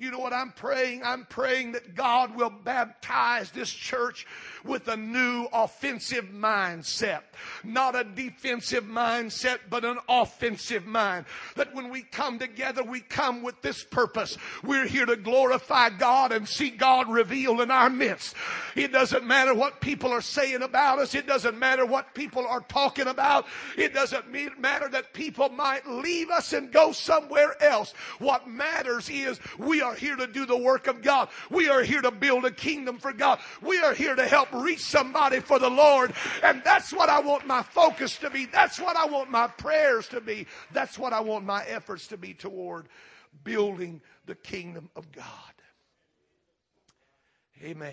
You 0.00 0.10
know 0.10 0.18
what 0.18 0.32
I'm 0.32 0.52
praying? 0.52 1.02
I'm 1.04 1.26
praying 1.26 1.72
that 1.72 1.94
God 1.94 2.34
will 2.34 2.48
baptize 2.48 3.50
this 3.50 3.70
church 3.70 4.26
with 4.64 4.88
a 4.88 4.96
new 4.96 5.46
offensive 5.52 6.30
mindset. 6.32 7.20
Not 7.64 7.94
a 7.94 8.04
defensive 8.04 8.84
mindset, 8.84 9.58
but 9.68 9.84
an 9.84 9.98
offensive 10.08 10.86
mind. 10.86 11.26
That 11.56 11.74
when 11.74 11.90
we 11.90 12.00
come 12.00 12.38
together, 12.38 12.82
we 12.82 13.00
come 13.00 13.42
with 13.42 13.60
this 13.60 13.84
purpose. 13.84 14.38
We're 14.64 14.86
here 14.86 15.04
to 15.04 15.16
glorify 15.16 15.90
God 15.90 16.32
and 16.32 16.48
see 16.48 16.70
God 16.70 17.10
revealed 17.10 17.60
in 17.60 17.70
our 17.70 17.90
midst. 17.90 18.34
It 18.76 18.92
doesn't 18.92 19.26
matter 19.26 19.52
what 19.52 19.82
people 19.82 20.12
are 20.12 20.22
saying 20.22 20.62
about 20.62 20.98
us. 20.98 21.14
It 21.14 21.26
doesn't 21.26 21.58
matter 21.58 21.84
what 21.84 22.14
people 22.14 22.46
are 22.46 22.62
talking 22.62 23.08
about. 23.08 23.44
It 23.76 23.92
doesn't 23.92 24.30
matter 24.58 24.88
that 24.88 25.12
people 25.12 25.50
might 25.50 25.86
leave 25.86 26.30
us 26.30 26.54
and 26.54 26.72
go 26.72 26.92
somewhere 26.92 27.62
else. 27.62 27.92
What 28.18 28.48
matters 28.48 29.10
is 29.10 29.38
we 29.58 29.82
are 29.82 29.89
are 29.90 29.94
here 29.94 30.16
to 30.16 30.26
do 30.26 30.46
the 30.46 30.56
work 30.56 30.86
of 30.86 31.02
God. 31.02 31.28
We 31.50 31.68
are 31.68 31.82
here 31.82 32.00
to 32.00 32.10
build 32.10 32.44
a 32.44 32.50
kingdom 32.50 32.98
for 32.98 33.12
God. 33.12 33.40
We 33.62 33.78
are 33.80 33.94
here 33.94 34.14
to 34.14 34.26
help 34.26 34.52
reach 34.52 34.80
somebody 34.80 35.40
for 35.40 35.58
the 35.58 35.70
Lord. 35.70 36.12
And 36.42 36.62
that's 36.64 36.92
what 36.92 37.08
I 37.08 37.20
want 37.20 37.46
my 37.46 37.62
focus 37.62 38.16
to 38.18 38.30
be. 38.30 38.46
That's 38.46 38.80
what 38.80 38.96
I 38.96 39.06
want 39.06 39.30
my 39.30 39.48
prayers 39.48 40.08
to 40.08 40.20
be. 40.20 40.46
That's 40.72 40.98
what 40.98 41.12
I 41.12 41.20
want 41.20 41.44
my 41.44 41.64
efforts 41.64 42.06
to 42.08 42.16
be 42.16 42.34
toward 42.34 42.88
building 43.44 44.00
the 44.26 44.34
kingdom 44.34 44.88
of 44.96 45.10
God. 45.12 45.26
Amen. 47.62 47.92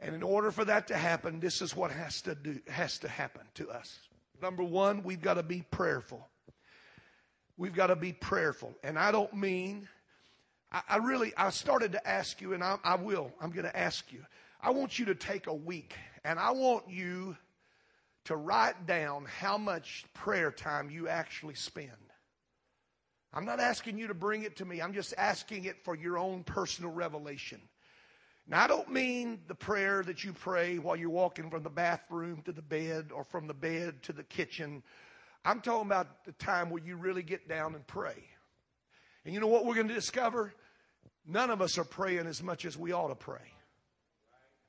And 0.00 0.14
in 0.14 0.22
order 0.22 0.50
for 0.50 0.64
that 0.66 0.88
to 0.88 0.96
happen, 0.96 1.40
this 1.40 1.62
is 1.62 1.74
what 1.74 1.90
has 1.90 2.20
to 2.22 2.34
do 2.34 2.60
has 2.68 2.98
to 2.98 3.08
happen 3.08 3.42
to 3.54 3.70
us. 3.70 3.98
Number 4.42 4.62
1, 4.62 5.02
we've 5.02 5.22
got 5.22 5.34
to 5.34 5.42
be 5.42 5.64
prayerful. 5.70 6.28
We've 7.56 7.74
got 7.74 7.86
to 7.86 7.96
be 7.96 8.12
prayerful. 8.12 8.74
And 8.82 8.98
I 8.98 9.12
don't 9.12 9.32
mean 9.32 9.88
I, 10.74 10.82
I 10.88 10.96
really, 10.96 11.32
I 11.36 11.48
started 11.50 11.92
to 11.92 12.06
ask 12.06 12.40
you, 12.40 12.52
and 12.52 12.62
I, 12.62 12.76
I 12.82 12.96
will, 12.96 13.30
I'm 13.40 13.50
going 13.50 13.64
to 13.64 13.76
ask 13.76 14.12
you. 14.12 14.26
I 14.60 14.70
want 14.70 14.98
you 14.98 15.06
to 15.06 15.14
take 15.14 15.46
a 15.46 15.54
week, 15.54 15.94
and 16.24 16.38
I 16.38 16.50
want 16.50 16.90
you 16.90 17.36
to 18.24 18.36
write 18.36 18.86
down 18.86 19.26
how 19.26 19.56
much 19.56 20.04
prayer 20.14 20.50
time 20.50 20.90
you 20.90 21.08
actually 21.08 21.54
spend. 21.54 21.90
I'm 23.32 23.44
not 23.44 23.60
asking 23.60 23.98
you 23.98 24.08
to 24.08 24.14
bring 24.14 24.42
it 24.42 24.56
to 24.56 24.64
me. 24.64 24.80
I'm 24.80 24.94
just 24.94 25.14
asking 25.16 25.64
it 25.64 25.76
for 25.84 25.94
your 25.94 26.18
own 26.18 26.42
personal 26.42 26.90
revelation. 26.90 27.60
Now, 28.46 28.64
I 28.64 28.66
don't 28.66 28.90
mean 28.90 29.40
the 29.46 29.54
prayer 29.54 30.02
that 30.04 30.24
you 30.24 30.32
pray 30.32 30.78
while 30.78 30.96
you're 30.96 31.10
walking 31.10 31.50
from 31.50 31.62
the 31.62 31.70
bathroom 31.70 32.42
to 32.42 32.52
the 32.52 32.62
bed 32.62 33.10
or 33.14 33.24
from 33.24 33.46
the 33.46 33.54
bed 33.54 34.02
to 34.04 34.12
the 34.12 34.22
kitchen. 34.24 34.82
I'm 35.44 35.60
talking 35.60 35.86
about 35.86 36.24
the 36.24 36.32
time 36.32 36.70
where 36.70 36.82
you 36.82 36.96
really 36.96 37.22
get 37.22 37.48
down 37.48 37.74
and 37.74 37.86
pray. 37.86 38.24
And 39.24 39.32
you 39.32 39.40
know 39.40 39.46
what 39.46 39.64
we're 39.64 39.74
going 39.74 39.88
to 39.88 39.94
discover? 39.94 40.52
None 41.26 41.50
of 41.50 41.62
us 41.62 41.78
are 41.78 41.84
praying 41.84 42.26
as 42.26 42.42
much 42.42 42.64
as 42.64 42.76
we 42.76 42.92
ought 42.92 43.08
to 43.08 43.14
pray. 43.14 43.52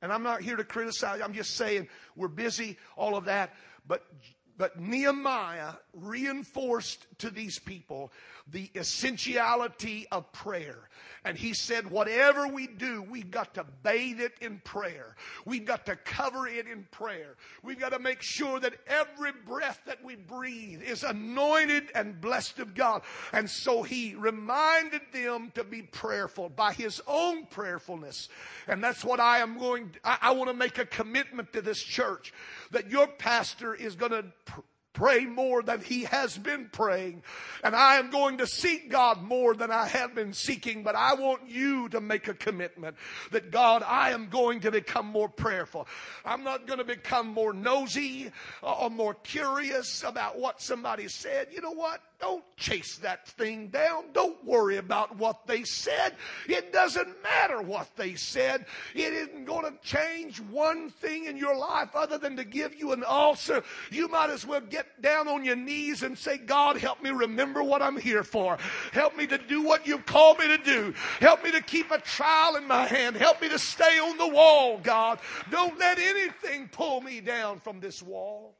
And 0.02 0.12
I'm 0.12 0.24
not 0.24 0.42
here 0.42 0.56
to 0.56 0.64
criticize. 0.64 1.22
I'm 1.22 1.34
just 1.34 1.56
saying 1.56 1.88
we're 2.16 2.28
busy, 2.28 2.78
all 2.96 3.16
of 3.16 3.26
that. 3.26 3.54
But 3.88 4.04
but 4.58 4.80
Nehemiah 4.80 5.74
reinforced 5.94 7.15
to 7.20 7.30
these 7.30 7.60
people 7.60 8.12
the 8.52 8.70
essentiality 8.76 10.08
of 10.12 10.32
prayer. 10.32 10.90
And 11.24 11.36
he 11.36 11.54
said, 11.54 11.90
whatever 11.90 12.48
we 12.48 12.68
do, 12.68 13.02
we've 13.02 13.32
got 13.32 13.56
to 13.56 13.66
bathe 13.82 14.22
it 14.22 14.34
in 14.42 14.62
prayer. 14.64 15.16
We've 15.44 15.66
got 15.66 15.86
to 15.88 15.96
cover 15.96 16.48
it 16.48 16.68
in 16.68 16.86
prayer. 16.92 17.36
We've 17.64 17.80
got 17.80 17.94
to 17.94 18.00
make 18.00 18.22
sure 18.22 18.60
that 18.60 18.76
every 18.86 19.32
breath 19.46 19.82
that 19.88 20.04
we 20.04 20.16
breathe 20.16 20.84
is 20.84 21.04
anointed 21.04 21.90
and 21.96 22.22
blessed 22.22 22.60
of 22.60 22.76
God. 22.76 23.02
And 23.34 23.50
so 23.50 23.82
he 23.82 24.14
reminded 24.14 25.02
them 25.12 25.52
to 25.56 25.64
be 25.64 25.82
prayerful 25.82 26.50
by 26.50 26.74
his 26.74 27.02
own 27.08 27.48
prayerfulness. 27.48 28.30
And 28.68 28.84
that's 28.84 29.04
what 29.04 29.20
I 29.20 29.40
am 29.40 29.58
going, 29.58 29.96
I, 30.04 30.18
I 30.22 30.32
want 30.32 30.52
to 30.52 30.56
make 30.56 30.78
a 30.78 30.86
commitment 30.86 31.52
to 31.54 31.62
this 31.64 31.82
church 31.82 32.34
that 32.70 32.92
your 32.92 33.08
pastor 33.08 33.74
is 33.74 33.96
going 33.96 34.12
to 34.12 34.26
pray 34.96 35.26
more 35.26 35.62
than 35.62 35.82
he 35.82 36.06
has 36.06 36.36
been 36.38 36.70
praying. 36.72 37.22
And 37.64 37.76
I 37.76 37.98
am 37.98 38.10
going 38.10 38.40
to 38.40 38.48
seek 38.48 38.90
God 38.90 39.22
more 39.22 39.54
than 39.54 39.70
I 39.70 39.88
have 39.88 40.16
been 40.16 40.34
seeking, 40.34 40.82
but 40.82 40.96
I 40.96 41.14
want 41.14 41.48
you 41.48 41.90
to 41.90 42.02
make 42.02 42.28
a 42.28 42.34
commitment 42.34 42.96
that 43.32 43.52
God, 43.52 43.84
I 43.84 44.12
am 44.12 44.30
going 44.30 44.62
to 44.62 44.72
become 44.72 45.06
more 45.06 45.30
prayerful. 45.30 45.88
I'm 46.26 46.44
not 46.44 46.66
going 46.66 46.80
to 46.80 46.86
become 46.86 47.28
more 47.28 47.54
nosy 47.54 48.32
or 48.64 48.90
more 48.90 49.14
curious 49.14 50.04
about 50.04 50.40
what 50.40 50.62
somebody 50.62 51.08
said. 51.10 51.50
You 51.52 51.62
know 51.62 51.74
what? 51.74 52.02
Don't 52.26 52.44
chase 52.58 52.98
that 53.04 53.28
thing 53.28 53.68
down. 53.68 54.06
Don't 54.12 54.44
worry 54.44 54.78
about 54.78 55.16
what 55.16 55.46
they 55.46 55.62
said. 55.62 56.16
It 56.50 56.74
doesn't 56.74 57.22
matter 57.22 57.62
what 57.62 57.88
they 57.96 58.16
said. 58.16 58.66
It 58.96 59.14
isn't 59.14 59.46
going 59.46 59.72
to 59.72 59.78
change 59.84 60.40
one 60.42 60.90
thing 60.90 61.26
in 61.26 61.38
your 61.38 61.56
life 61.56 61.90
other 61.94 62.18
than 62.18 62.36
to 62.38 62.44
give 62.44 62.74
you 62.80 62.94
an 62.94 63.04
ulcer. 63.08 63.64
You 63.92 64.08
might 64.08 64.32
as 64.32 64.44
well 64.44 64.62
get 64.62 65.04
down 65.04 65.28
on 65.28 65.46
your 65.46 65.56
knees 65.56 66.02
and 66.02 66.18
say, 66.18 66.40
God, 66.40 66.78
help 66.78 67.00
me 67.04 67.12
remember 67.12 67.62
what 67.62 67.84
I'm 67.84 67.96
here 67.96 68.24
for. 68.24 68.58
Help 68.92 69.16
me 69.16 69.28
to 69.28 69.38
do 69.38 69.62
what 69.62 69.86
you've 69.86 70.08
called 70.08 70.40
me 70.40 70.48
to 70.48 70.58
do. 70.58 70.96
Help 71.20 71.44
me 71.44 71.52
to 71.52 71.62
keep 71.62 71.92
a 71.92 72.00
trowel 72.00 72.56
in 72.56 72.68
my 72.68 72.88
hand. 72.88 73.16
Help 73.18 73.40
me 73.40 73.50
to 73.50 73.60
stay 73.60 74.00
on 74.00 74.18
the 74.18 74.30
wall, 74.30 74.80
God. 74.80 75.20
Don't 75.52 75.78
let 75.78 76.00
anything 76.00 76.70
pull 76.70 77.02
me 77.02 77.22
down 77.22 77.60
from 77.60 77.80
this 77.80 78.02
wall. 78.02 78.58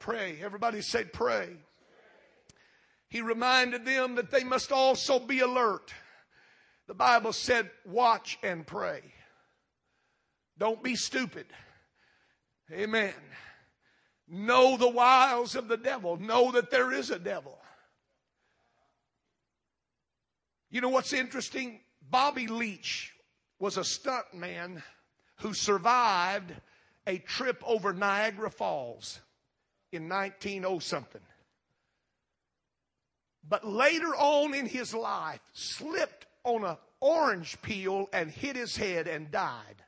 Pray. 0.00 0.38
Everybody 0.42 0.82
say 0.82 1.04
pray. 1.04 1.56
He 3.12 3.20
reminded 3.20 3.84
them 3.84 4.14
that 4.14 4.30
they 4.30 4.42
must 4.42 4.72
also 4.72 5.18
be 5.18 5.40
alert. 5.40 5.92
The 6.86 6.94
Bible 6.94 7.34
said, 7.34 7.70
watch 7.84 8.38
and 8.42 8.66
pray. 8.66 9.02
Don't 10.56 10.82
be 10.82 10.96
stupid. 10.96 11.44
Amen. 12.72 13.12
Know 14.26 14.78
the 14.78 14.88
wiles 14.88 15.56
of 15.56 15.68
the 15.68 15.76
devil. 15.76 16.16
Know 16.16 16.52
that 16.52 16.70
there 16.70 16.90
is 16.90 17.10
a 17.10 17.18
devil. 17.18 17.58
You 20.70 20.80
know 20.80 20.88
what's 20.88 21.12
interesting? 21.12 21.80
Bobby 22.08 22.46
Leach 22.46 23.12
was 23.58 23.76
a 23.76 23.84
stunt 23.84 24.32
man 24.32 24.82
who 25.40 25.52
survived 25.52 26.50
a 27.06 27.18
trip 27.18 27.62
over 27.66 27.92
Niagara 27.92 28.50
Falls 28.50 29.20
in 29.92 30.08
1900 30.08 30.82
something 30.82 31.20
but 33.48 33.66
later 33.66 34.14
on 34.14 34.54
in 34.54 34.66
his 34.66 34.94
life 34.94 35.40
slipped 35.52 36.26
on 36.44 36.64
an 36.64 36.76
orange 37.00 37.60
peel 37.62 38.08
and 38.12 38.30
hit 38.30 38.56
his 38.56 38.76
head 38.76 39.08
and 39.08 39.30
died. 39.30 39.82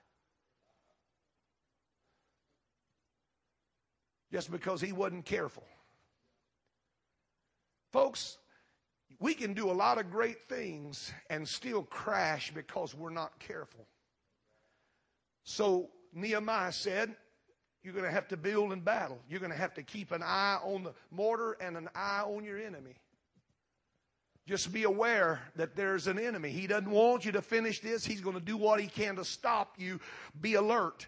Just 4.32 4.50
because 4.50 4.80
he 4.80 4.92
wasn't 4.92 5.24
careful. 5.24 5.64
Folks, 7.92 8.38
we 9.20 9.34
can 9.34 9.54
do 9.54 9.70
a 9.70 9.72
lot 9.72 9.98
of 9.98 10.10
great 10.10 10.42
things 10.48 11.12
and 11.30 11.46
still 11.48 11.84
crash 11.84 12.52
because 12.52 12.94
we're 12.94 13.10
not 13.10 13.38
careful. 13.38 13.86
So 15.44 15.90
Nehemiah 16.12 16.72
said, 16.72 17.14
You're 17.84 17.92
going 17.92 18.06
to 18.06 18.10
have 18.10 18.26
to 18.28 18.36
build 18.36 18.72
in 18.72 18.80
battle. 18.80 19.20
You're 19.28 19.38
going 19.38 19.52
to 19.52 19.58
have 19.58 19.74
to 19.74 19.84
keep 19.84 20.10
an 20.10 20.24
eye 20.24 20.58
on 20.64 20.82
the 20.82 20.94
mortar 21.12 21.56
and 21.60 21.76
an 21.76 21.88
eye 21.94 22.22
on 22.26 22.44
your 22.44 22.58
enemy. 22.58 22.96
Just 24.46 24.72
be 24.72 24.82
aware 24.82 25.40
that 25.56 25.74
there's 25.74 26.06
an 26.06 26.18
enemy. 26.18 26.50
He 26.50 26.66
doesn't 26.66 26.90
want 26.90 27.24
you 27.24 27.32
to 27.32 27.40
finish 27.40 27.80
this. 27.80 28.04
He's 28.04 28.20
going 28.20 28.36
to 28.36 28.42
do 28.42 28.58
what 28.58 28.78
he 28.78 28.86
can 28.86 29.16
to 29.16 29.24
stop 29.24 29.76
you. 29.78 29.98
Be 30.40 30.54
alert. 30.54 31.06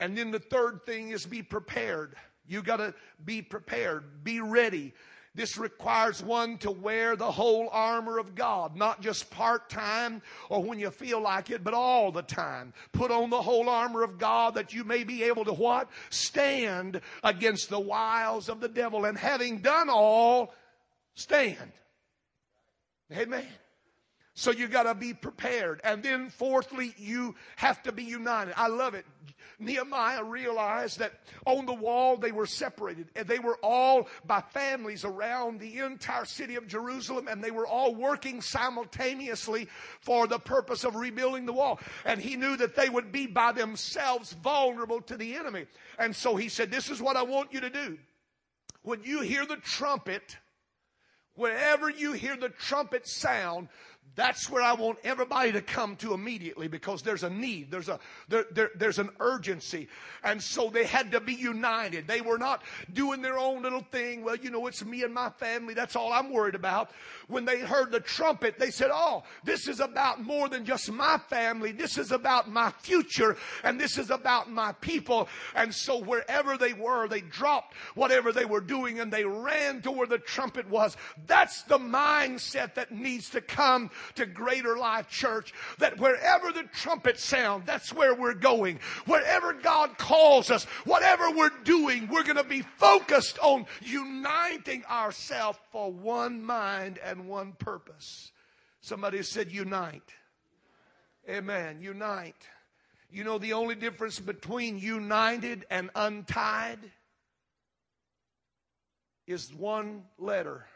And 0.00 0.16
then 0.16 0.30
the 0.30 0.38
third 0.38 0.80
thing 0.86 1.10
is 1.10 1.26
be 1.26 1.42
prepared. 1.42 2.14
You 2.48 2.62
got 2.62 2.78
to 2.78 2.94
be 3.24 3.42
prepared. 3.42 4.24
Be 4.24 4.40
ready. 4.40 4.94
This 5.34 5.56
requires 5.58 6.22
one 6.22 6.58
to 6.58 6.72
wear 6.72 7.14
the 7.14 7.30
whole 7.30 7.68
armor 7.70 8.18
of 8.18 8.34
God, 8.34 8.74
not 8.76 9.00
just 9.00 9.30
part 9.30 9.70
time 9.70 10.22
or 10.48 10.62
when 10.62 10.80
you 10.80 10.90
feel 10.90 11.20
like 11.20 11.50
it, 11.50 11.62
but 11.62 11.74
all 11.74 12.10
the 12.10 12.22
time. 12.22 12.72
Put 12.92 13.12
on 13.12 13.30
the 13.30 13.40
whole 13.40 13.68
armor 13.68 14.02
of 14.02 14.18
God 14.18 14.54
that 14.54 14.72
you 14.72 14.82
may 14.82 15.04
be 15.04 15.22
able 15.22 15.44
to 15.44 15.52
what? 15.52 15.88
Stand 16.08 17.00
against 17.22 17.70
the 17.70 17.78
wiles 17.78 18.48
of 18.48 18.60
the 18.60 18.68
devil. 18.68 19.04
And 19.04 19.16
having 19.16 19.58
done 19.58 19.88
all, 19.88 20.52
stand. 21.14 21.72
Amen. 23.12 23.46
So 24.34 24.52
you 24.52 24.68
got 24.68 24.84
to 24.84 24.94
be 24.94 25.12
prepared. 25.12 25.80
And 25.84 26.02
then 26.02 26.30
fourthly, 26.30 26.94
you 26.96 27.34
have 27.56 27.82
to 27.82 27.92
be 27.92 28.04
united. 28.04 28.54
I 28.56 28.68
love 28.68 28.94
it. 28.94 29.04
Nehemiah 29.58 30.24
realized 30.24 31.00
that 31.00 31.12
on 31.44 31.66
the 31.66 31.74
wall 31.74 32.16
they 32.16 32.32
were 32.32 32.46
separated 32.46 33.08
and 33.14 33.28
they 33.28 33.38
were 33.38 33.58
all 33.62 34.08
by 34.24 34.40
families 34.40 35.04
around 35.04 35.60
the 35.60 35.80
entire 35.80 36.24
city 36.24 36.54
of 36.54 36.66
Jerusalem 36.66 37.28
and 37.28 37.44
they 37.44 37.50
were 37.50 37.66
all 37.66 37.94
working 37.94 38.40
simultaneously 38.40 39.68
for 40.00 40.26
the 40.26 40.38
purpose 40.38 40.84
of 40.84 40.94
rebuilding 40.94 41.44
the 41.44 41.52
wall. 41.52 41.78
And 42.06 42.18
he 42.18 42.36
knew 42.36 42.56
that 42.56 42.76
they 42.76 42.88
would 42.88 43.12
be 43.12 43.26
by 43.26 43.52
themselves 43.52 44.32
vulnerable 44.32 45.02
to 45.02 45.16
the 45.18 45.34
enemy. 45.34 45.66
And 45.98 46.16
so 46.16 46.36
he 46.36 46.48
said, 46.48 46.70
this 46.70 46.88
is 46.88 47.02
what 47.02 47.16
I 47.16 47.22
want 47.22 47.52
you 47.52 47.60
to 47.60 47.70
do. 47.70 47.98
When 48.82 49.02
you 49.02 49.20
hear 49.20 49.44
the 49.44 49.56
trumpet, 49.56 50.38
whenever 51.40 51.88
you 51.88 52.12
hear 52.12 52.36
the 52.36 52.50
trumpet 52.50 53.08
sound, 53.08 53.68
that's 54.16 54.50
where 54.50 54.62
I 54.62 54.74
want 54.74 54.98
everybody 55.04 55.52
to 55.52 55.62
come 55.62 55.96
to 55.96 56.12
immediately 56.12 56.68
because 56.68 57.00
there's 57.00 57.22
a 57.22 57.30
need. 57.30 57.70
There's 57.70 57.88
a, 57.88 57.98
there, 58.28 58.44
there, 58.50 58.70
there's 58.74 58.98
an 58.98 59.08
urgency. 59.20 59.88
And 60.24 60.42
so 60.42 60.68
they 60.68 60.84
had 60.84 61.12
to 61.12 61.20
be 61.20 61.32
united. 61.32 62.06
They 62.06 62.20
were 62.20 62.36
not 62.36 62.62
doing 62.92 63.22
their 63.22 63.38
own 63.38 63.62
little 63.62 63.84
thing. 63.90 64.22
Well, 64.22 64.36
you 64.36 64.50
know, 64.50 64.66
it's 64.66 64.84
me 64.84 65.04
and 65.04 65.14
my 65.14 65.30
family. 65.30 65.74
That's 65.74 65.96
all 65.96 66.12
I'm 66.12 66.32
worried 66.32 66.54
about. 66.54 66.90
When 67.28 67.44
they 67.44 67.60
heard 67.60 67.92
the 67.92 68.00
trumpet, 68.00 68.58
they 68.58 68.70
said, 68.70 68.90
Oh, 68.92 69.22
this 69.44 69.68
is 69.68 69.80
about 69.80 70.22
more 70.22 70.48
than 70.48 70.64
just 70.64 70.90
my 70.90 71.16
family. 71.30 71.72
This 71.72 71.96
is 71.96 72.10
about 72.10 72.50
my 72.50 72.70
future 72.80 73.36
and 73.62 73.80
this 73.80 73.96
is 73.96 74.10
about 74.10 74.50
my 74.50 74.72
people. 74.80 75.28
And 75.54 75.72
so 75.74 75.98
wherever 75.98 76.58
they 76.58 76.72
were, 76.72 77.06
they 77.06 77.20
dropped 77.20 77.74
whatever 77.94 78.32
they 78.32 78.44
were 78.44 78.60
doing 78.60 79.00
and 79.00 79.12
they 79.12 79.24
ran 79.24 79.80
to 79.82 79.90
where 79.92 80.06
the 80.06 80.18
trumpet 80.18 80.68
was. 80.68 80.96
That's 81.26 81.62
the 81.62 81.78
mindset 81.78 82.74
that 82.74 82.92
needs 82.92 83.30
to 83.30 83.40
come 83.40 83.89
to 84.16 84.26
Greater 84.26 84.76
Life 84.76 85.08
Church 85.08 85.52
that 85.78 85.98
wherever 85.98 86.52
the 86.52 86.64
trumpet 86.72 87.18
sound, 87.18 87.64
that's 87.66 87.92
where 87.92 88.14
we're 88.14 88.34
going. 88.34 88.80
Wherever 89.06 89.52
God 89.52 89.98
calls 89.98 90.50
us, 90.50 90.64
whatever 90.84 91.30
we're 91.30 91.50
doing, 91.64 92.08
we're 92.08 92.24
going 92.24 92.36
to 92.36 92.44
be 92.44 92.62
focused 92.62 93.38
on 93.40 93.66
uniting 93.82 94.84
ourselves 94.86 95.58
for 95.70 95.92
one 95.92 96.42
mind 96.42 96.98
and 97.04 97.28
one 97.28 97.52
purpose. 97.52 98.32
Somebody 98.80 99.22
said 99.22 99.52
unite. 99.52 100.14
Amen. 101.28 101.80
Unite. 101.80 102.46
You 103.12 103.24
know 103.24 103.38
the 103.38 103.54
only 103.54 103.74
difference 103.74 104.20
between 104.20 104.78
united 104.78 105.66
and 105.70 105.90
untied 105.94 106.78
is 109.26 109.52
one 109.54 110.04
letter 110.18 110.66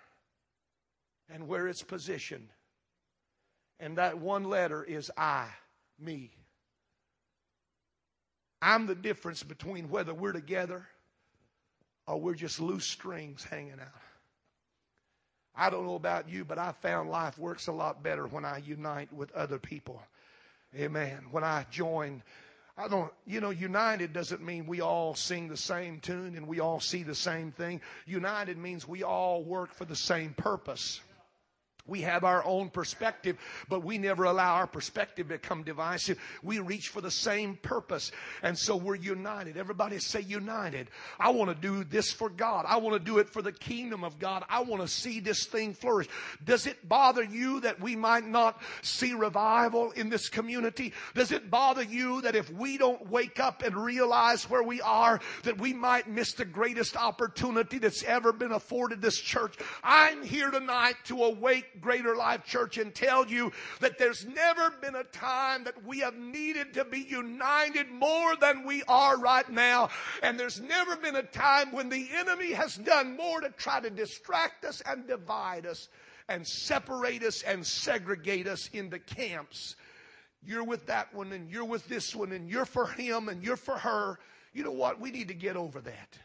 and 1.28 1.48
where 1.48 1.66
it's 1.68 1.82
positioned. 1.82 2.48
And 3.84 3.98
that 3.98 4.16
one 4.16 4.44
letter 4.44 4.82
is 4.82 5.10
I, 5.14 5.46
me. 6.00 6.30
I'm 8.62 8.86
the 8.86 8.94
difference 8.94 9.42
between 9.42 9.90
whether 9.90 10.14
we're 10.14 10.32
together 10.32 10.86
or 12.06 12.18
we're 12.18 12.32
just 12.32 12.60
loose 12.60 12.86
strings 12.86 13.44
hanging 13.44 13.74
out. 13.74 14.00
I 15.54 15.68
don't 15.68 15.84
know 15.84 15.96
about 15.96 16.30
you, 16.30 16.46
but 16.46 16.56
I 16.56 16.72
found 16.72 17.10
life 17.10 17.38
works 17.38 17.66
a 17.66 17.72
lot 17.72 18.02
better 18.02 18.26
when 18.26 18.46
I 18.46 18.62
unite 18.64 19.12
with 19.12 19.30
other 19.32 19.58
people. 19.58 20.02
Amen. 20.74 21.18
When 21.30 21.44
I 21.44 21.66
join, 21.70 22.22
I 22.78 22.88
don't, 22.88 23.12
you 23.26 23.42
know, 23.42 23.50
united 23.50 24.14
doesn't 24.14 24.42
mean 24.42 24.64
we 24.64 24.80
all 24.80 25.14
sing 25.14 25.48
the 25.48 25.58
same 25.58 26.00
tune 26.00 26.38
and 26.38 26.48
we 26.48 26.58
all 26.58 26.80
see 26.80 27.02
the 27.02 27.14
same 27.14 27.52
thing. 27.52 27.82
United 28.06 28.56
means 28.56 28.88
we 28.88 29.02
all 29.02 29.44
work 29.44 29.74
for 29.74 29.84
the 29.84 29.94
same 29.94 30.32
purpose. 30.32 31.02
We 31.86 32.00
have 32.00 32.24
our 32.24 32.42
own 32.46 32.70
perspective, 32.70 33.36
but 33.68 33.84
we 33.84 33.98
never 33.98 34.24
allow 34.24 34.54
our 34.54 34.66
perspective 34.66 35.28
to 35.28 35.34
become 35.34 35.64
divisive. 35.64 36.18
We 36.42 36.58
reach 36.58 36.88
for 36.88 37.02
the 37.02 37.10
same 37.10 37.56
purpose. 37.56 38.10
And 38.42 38.58
so 38.58 38.74
we're 38.74 38.94
united. 38.94 39.58
Everybody 39.58 39.98
say 39.98 40.20
united. 40.20 40.88
I 41.20 41.28
want 41.30 41.50
to 41.50 41.54
do 41.54 41.84
this 41.84 42.10
for 42.10 42.30
God. 42.30 42.64
I 42.66 42.78
want 42.78 42.94
to 42.94 43.04
do 43.04 43.18
it 43.18 43.28
for 43.28 43.42
the 43.42 43.52
kingdom 43.52 44.02
of 44.02 44.18
God. 44.18 44.44
I 44.48 44.62
want 44.62 44.80
to 44.80 44.88
see 44.88 45.20
this 45.20 45.44
thing 45.44 45.74
flourish. 45.74 46.08
Does 46.42 46.66
it 46.66 46.88
bother 46.88 47.22
you 47.22 47.60
that 47.60 47.78
we 47.78 47.96
might 47.96 48.26
not 48.26 48.62
see 48.80 49.12
revival 49.12 49.90
in 49.90 50.08
this 50.08 50.30
community? 50.30 50.94
Does 51.14 51.32
it 51.32 51.50
bother 51.50 51.82
you 51.82 52.22
that 52.22 52.34
if 52.34 52.50
we 52.50 52.78
don't 52.78 53.10
wake 53.10 53.38
up 53.38 53.62
and 53.62 53.76
realize 53.76 54.48
where 54.48 54.62
we 54.62 54.80
are, 54.80 55.20
that 55.42 55.58
we 55.58 55.74
might 55.74 56.08
miss 56.08 56.32
the 56.32 56.46
greatest 56.46 56.96
opportunity 56.96 57.76
that's 57.76 58.02
ever 58.04 58.32
been 58.32 58.52
afforded 58.52 59.02
this 59.02 59.20
church? 59.20 59.56
I'm 59.82 60.22
here 60.22 60.50
tonight 60.50 60.94
to 61.04 61.24
awake 61.24 61.73
Greater 61.80 62.16
Life 62.16 62.44
Church 62.44 62.78
and 62.78 62.94
tell 62.94 63.26
you 63.26 63.52
that 63.80 63.98
there's 63.98 64.26
never 64.26 64.70
been 64.70 64.94
a 64.94 65.04
time 65.04 65.64
that 65.64 65.84
we 65.84 66.00
have 66.00 66.16
needed 66.16 66.74
to 66.74 66.84
be 66.84 67.00
united 67.00 67.90
more 67.90 68.36
than 68.36 68.64
we 68.64 68.82
are 68.88 69.18
right 69.18 69.48
now. 69.48 69.90
And 70.22 70.38
there's 70.38 70.60
never 70.60 70.96
been 70.96 71.16
a 71.16 71.22
time 71.22 71.72
when 71.72 71.88
the 71.88 72.08
enemy 72.16 72.52
has 72.52 72.76
done 72.76 73.16
more 73.16 73.40
to 73.40 73.50
try 73.50 73.80
to 73.80 73.90
distract 73.90 74.64
us 74.64 74.82
and 74.86 75.06
divide 75.06 75.66
us 75.66 75.88
and 76.28 76.46
separate 76.46 77.22
us 77.22 77.42
and 77.42 77.66
segregate 77.66 78.46
us 78.46 78.70
into 78.72 78.98
camps. 78.98 79.76
You're 80.42 80.64
with 80.64 80.86
that 80.86 81.14
one 81.14 81.32
and 81.32 81.50
you're 81.50 81.64
with 81.64 81.88
this 81.88 82.14
one 82.14 82.32
and 82.32 82.48
you're 82.48 82.64
for 82.66 82.86
him 82.86 83.28
and 83.28 83.42
you're 83.42 83.56
for 83.56 83.76
her. 83.78 84.18
You 84.52 84.64
know 84.64 84.72
what? 84.72 85.00
We 85.00 85.10
need 85.10 85.28
to 85.28 85.34
get 85.34 85.56
over 85.56 85.80
that. 85.80 86.18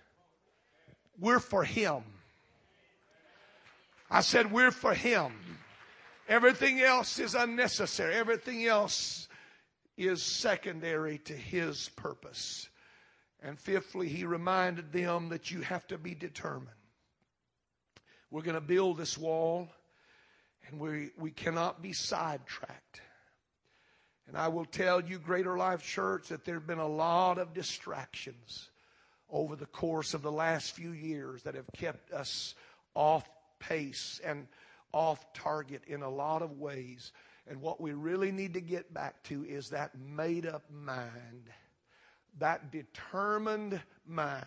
We're 1.20 1.40
for 1.40 1.64
him. 1.64 2.04
I 4.10 4.22
said, 4.22 4.52
we're 4.52 4.72
for 4.72 4.94
Him. 4.94 5.34
Everything 6.28 6.82
else 6.82 7.20
is 7.20 7.36
unnecessary. 7.36 8.16
Everything 8.16 8.66
else 8.66 9.28
is 9.98 10.24
secondary 10.24 11.20
to 11.20 11.34
His 11.34 11.90
purpose. 11.90 12.70
And 13.42 13.60
fifthly, 13.60 14.10
He 14.10 14.26
reminded 14.26 14.92
them 14.92 15.30
that 15.30 15.52
you 15.52 15.62
have 15.62 15.86
to 15.88 15.98
be 15.98 16.16
determined. 16.16 16.70
We're 18.32 18.42
going 18.44 18.56
to 18.56 18.62
build 18.62 18.98
this 18.98 19.18
wall, 19.18 19.70
and 20.68 20.80
we, 20.80 21.10
we 21.18 21.32
cannot 21.32 21.82
be 21.82 21.94
sidetracked. 21.94 23.02
And 24.28 24.38
I 24.38 24.50
will 24.50 24.66
tell 24.66 25.02
you, 25.02 25.18
Greater 25.18 25.58
Life 25.58 25.82
Church, 25.84 26.28
that 26.28 26.46
there 26.46 26.56
have 26.56 26.68
been 26.68 26.78
a 26.78 26.88
lot 26.88 27.40
of 27.40 27.54
distractions 27.54 28.70
over 29.32 29.56
the 29.56 29.66
course 29.66 30.14
of 30.14 30.22
the 30.22 30.32
last 30.32 30.76
few 30.76 30.92
years 30.92 31.42
that 31.44 31.56
have 31.56 31.70
kept 31.76 32.12
us 32.12 32.54
off 32.94 33.28
pace 33.60 34.20
and 34.24 34.48
off 34.92 35.34
target 35.34 35.84
in 35.88 36.02
a 36.02 36.10
lot 36.10 36.42
of 36.42 36.60
ways. 36.60 37.12
And 37.48 37.62
what 37.62 37.82
we 37.82 37.94
really 37.94 38.32
need 38.32 38.54
to 38.54 38.62
get 38.62 38.94
back 38.94 39.22
to 39.24 39.44
is 39.44 39.70
that 39.70 39.92
made 40.00 40.46
up 40.46 40.64
mind, 40.72 41.50
that 42.38 42.72
determined 42.72 43.82
mind 44.08 44.46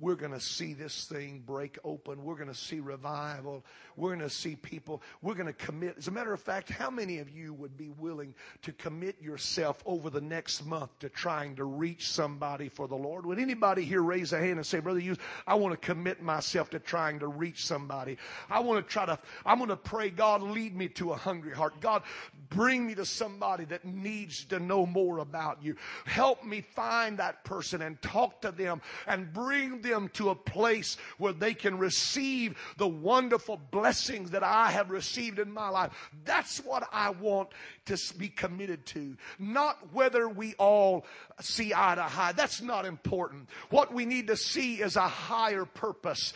we're 0.00 0.16
going 0.16 0.32
to 0.32 0.40
see 0.40 0.74
this 0.74 1.04
thing 1.04 1.42
break 1.46 1.78
open. 1.84 2.24
We're 2.24 2.34
going 2.34 2.48
to 2.48 2.54
see 2.54 2.80
revival. 2.80 3.64
We're 3.96 4.10
going 4.10 4.28
to 4.28 4.30
see 4.30 4.56
people. 4.56 5.02
We're 5.22 5.34
going 5.34 5.46
to 5.46 5.52
commit. 5.52 5.94
As 5.98 6.08
a 6.08 6.10
matter 6.10 6.32
of 6.32 6.40
fact, 6.40 6.68
how 6.68 6.90
many 6.90 7.18
of 7.18 7.30
you 7.30 7.54
would 7.54 7.76
be 7.76 7.90
willing 7.90 8.34
to 8.62 8.72
commit 8.72 9.22
yourself 9.22 9.80
over 9.86 10.10
the 10.10 10.20
next 10.20 10.66
month 10.66 10.98
to 10.98 11.08
trying 11.08 11.54
to 11.56 11.64
reach 11.64 12.08
somebody 12.08 12.68
for 12.68 12.88
the 12.88 12.96
Lord? 12.96 13.24
Would 13.24 13.38
anybody 13.38 13.84
here 13.84 14.02
raise 14.02 14.32
a 14.32 14.38
hand 14.38 14.56
and 14.56 14.66
say, 14.66 14.80
Brother 14.80 14.98
Hughes, 14.98 15.18
I 15.46 15.54
want 15.54 15.80
to 15.80 15.86
commit 15.86 16.20
myself 16.20 16.70
to 16.70 16.80
trying 16.80 17.20
to 17.20 17.28
reach 17.28 17.64
somebody. 17.64 18.18
I 18.50 18.60
want 18.60 18.84
to 18.84 18.92
try 18.92 19.06
to, 19.06 19.18
I'm 19.46 19.58
going 19.58 19.70
to 19.70 19.76
pray, 19.76 20.10
God, 20.10 20.42
lead 20.42 20.74
me 20.76 20.88
to 20.88 21.12
a 21.12 21.16
hungry 21.16 21.54
heart. 21.54 21.80
God, 21.80 22.02
bring 22.50 22.86
me 22.86 22.94
to 22.94 23.04
somebody 23.04 23.64
that 23.66 23.84
needs 23.84 24.44
to 24.46 24.58
know 24.58 24.86
more 24.86 25.18
about 25.18 25.62
you. 25.62 25.76
Help 26.04 26.44
me 26.44 26.60
find 26.60 27.18
that 27.18 27.44
person 27.44 27.82
and 27.82 28.00
talk 28.02 28.42
to 28.42 28.50
them 28.50 28.80
and 29.06 29.32
bring 29.32 29.80
them 29.80 30.08
to 30.14 30.30
a 30.30 30.34
place 30.34 30.96
where 31.18 31.32
they 31.32 31.54
can 31.54 31.78
receive 31.78 32.56
the 32.76 32.88
wonderful 32.88 33.60
blessings 33.70 34.30
that 34.30 34.42
I 34.42 34.70
have 34.70 34.90
received 34.90 35.38
in 35.38 35.52
my 35.52 35.68
life. 35.68 35.92
That's 36.24 36.58
what 36.58 36.88
I 36.92 37.10
want 37.10 37.50
to 37.86 37.98
be 38.18 38.28
committed 38.28 38.86
to. 38.86 39.16
Not 39.38 39.92
whether 39.92 40.28
we 40.28 40.54
all 40.54 41.06
see 41.40 41.72
eye 41.74 41.94
to 41.96 42.02
eye. 42.02 42.32
That's 42.36 42.62
not 42.62 42.84
important. 42.84 43.48
What 43.70 43.92
we 43.92 44.04
need 44.04 44.28
to 44.28 44.36
see 44.36 44.76
is 44.76 44.96
a 44.96 45.08
higher 45.08 45.64
purpose 45.64 46.32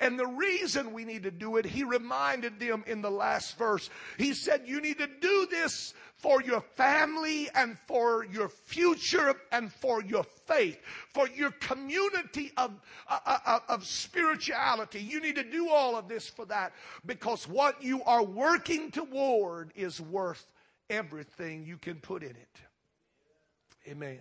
And 0.00 0.18
the 0.18 0.26
reason 0.26 0.92
we 0.92 1.04
need 1.04 1.22
to 1.22 1.30
do 1.30 1.56
it, 1.56 1.64
he 1.64 1.84
reminded 1.84 2.60
them 2.60 2.84
in 2.86 3.00
the 3.00 3.10
last 3.10 3.56
verse. 3.56 3.88
He 4.16 4.34
said, 4.34 4.62
you 4.66 4.80
need 4.80 4.98
to 4.98 5.06
do 5.06 5.46
this 5.50 5.94
for 6.16 6.42
your 6.42 6.60
family 6.60 7.48
and 7.54 7.78
for 7.86 8.24
your 8.24 8.48
future 8.48 9.34
and 9.52 9.72
for 9.72 10.02
your 10.02 10.24
faith, 10.24 10.78
for 11.14 11.28
your 11.28 11.52
community 11.52 12.52
of, 12.56 12.72
uh, 13.08 13.18
uh, 13.24 13.38
uh, 13.46 13.58
of 13.68 13.86
spirituality. 13.86 15.00
You 15.00 15.20
need 15.20 15.36
to 15.36 15.44
do 15.44 15.70
all 15.70 15.96
of 15.96 16.08
this 16.08 16.28
for 16.28 16.44
that 16.46 16.72
because 17.06 17.46
what 17.46 17.82
you 17.82 18.02
are 18.02 18.24
working 18.24 18.90
toward 18.90 19.72
is 19.76 20.00
worth 20.00 20.44
everything 20.90 21.64
you 21.64 21.78
can 21.78 21.96
put 21.96 22.22
in 22.22 22.30
it. 22.30 22.60
Amen. 23.86 24.20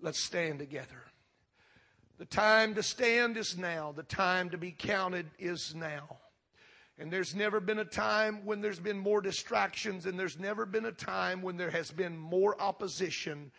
Let's 0.00 0.20
stand 0.20 0.60
together. 0.60 1.07
The 2.18 2.24
time 2.24 2.74
to 2.74 2.82
stand 2.82 3.36
is 3.36 3.56
now. 3.56 3.92
The 3.92 4.02
time 4.02 4.50
to 4.50 4.58
be 4.58 4.72
counted 4.72 5.26
is 5.38 5.74
now. 5.74 6.18
And 6.98 7.12
there's 7.12 7.32
never 7.32 7.60
been 7.60 7.78
a 7.78 7.84
time 7.84 8.44
when 8.44 8.60
there's 8.60 8.80
been 8.80 8.98
more 8.98 9.20
distractions, 9.20 10.04
and 10.04 10.18
there's 10.18 10.36
never 10.36 10.66
been 10.66 10.86
a 10.86 10.92
time 10.92 11.42
when 11.42 11.56
there 11.56 11.70
has 11.70 11.92
been 11.92 12.18
more 12.18 12.60
opposition 12.60 13.52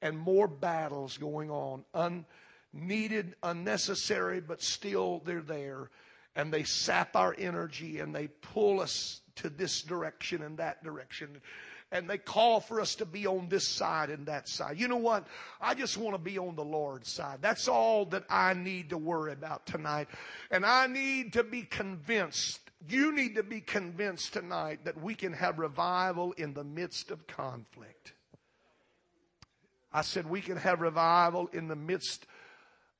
and 0.00 0.16
more 0.16 0.46
battles 0.46 1.18
going 1.18 1.50
on. 1.50 2.24
Unneeded, 2.72 3.34
unnecessary, 3.42 4.40
but 4.40 4.62
still 4.62 5.20
they're 5.24 5.40
there. 5.40 5.90
And 6.36 6.52
they 6.52 6.62
sap 6.62 7.16
our 7.16 7.34
energy 7.36 7.98
and 7.98 8.14
they 8.14 8.28
pull 8.28 8.80
us 8.80 9.22
to 9.36 9.48
this 9.48 9.82
direction 9.82 10.42
and 10.42 10.58
that 10.58 10.84
direction 10.84 11.40
and 11.94 12.10
they 12.10 12.18
call 12.18 12.58
for 12.58 12.80
us 12.80 12.96
to 12.96 13.06
be 13.06 13.24
on 13.24 13.48
this 13.48 13.68
side 13.68 14.10
and 14.10 14.26
that 14.26 14.48
side. 14.48 14.80
You 14.80 14.88
know 14.88 14.96
what? 14.96 15.28
I 15.60 15.74
just 15.74 15.96
want 15.96 16.16
to 16.16 16.18
be 16.18 16.38
on 16.38 16.56
the 16.56 16.64
Lord's 16.64 17.10
side. 17.10 17.38
That's 17.40 17.68
all 17.68 18.04
that 18.06 18.24
I 18.28 18.52
need 18.52 18.90
to 18.90 18.98
worry 18.98 19.32
about 19.32 19.64
tonight. 19.64 20.08
And 20.50 20.66
I 20.66 20.88
need 20.88 21.34
to 21.34 21.44
be 21.44 21.62
convinced. 21.62 22.58
You 22.88 23.14
need 23.14 23.36
to 23.36 23.44
be 23.44 23.60
convinced 23.60 24.32
tonight 24.32 24.84
that 24.84 25.00
we 25.00 25.14
can 25.14 25.32
have 25.34 25.60
revival 25.60 26.32
in 26.32 26.52
the 26.52 26.64
midst 26.64 27.12
of 27.12 27.28
conflict. 27.28 28.12
I 29.92 30.02
said 30.02 30.28
we 30.28 30.40
can 30.40 30.56
have 30.56 30.80
revival 30.80 31.48
in 31.52 31.68
the 31.68 31.76
midst 31.76 32.26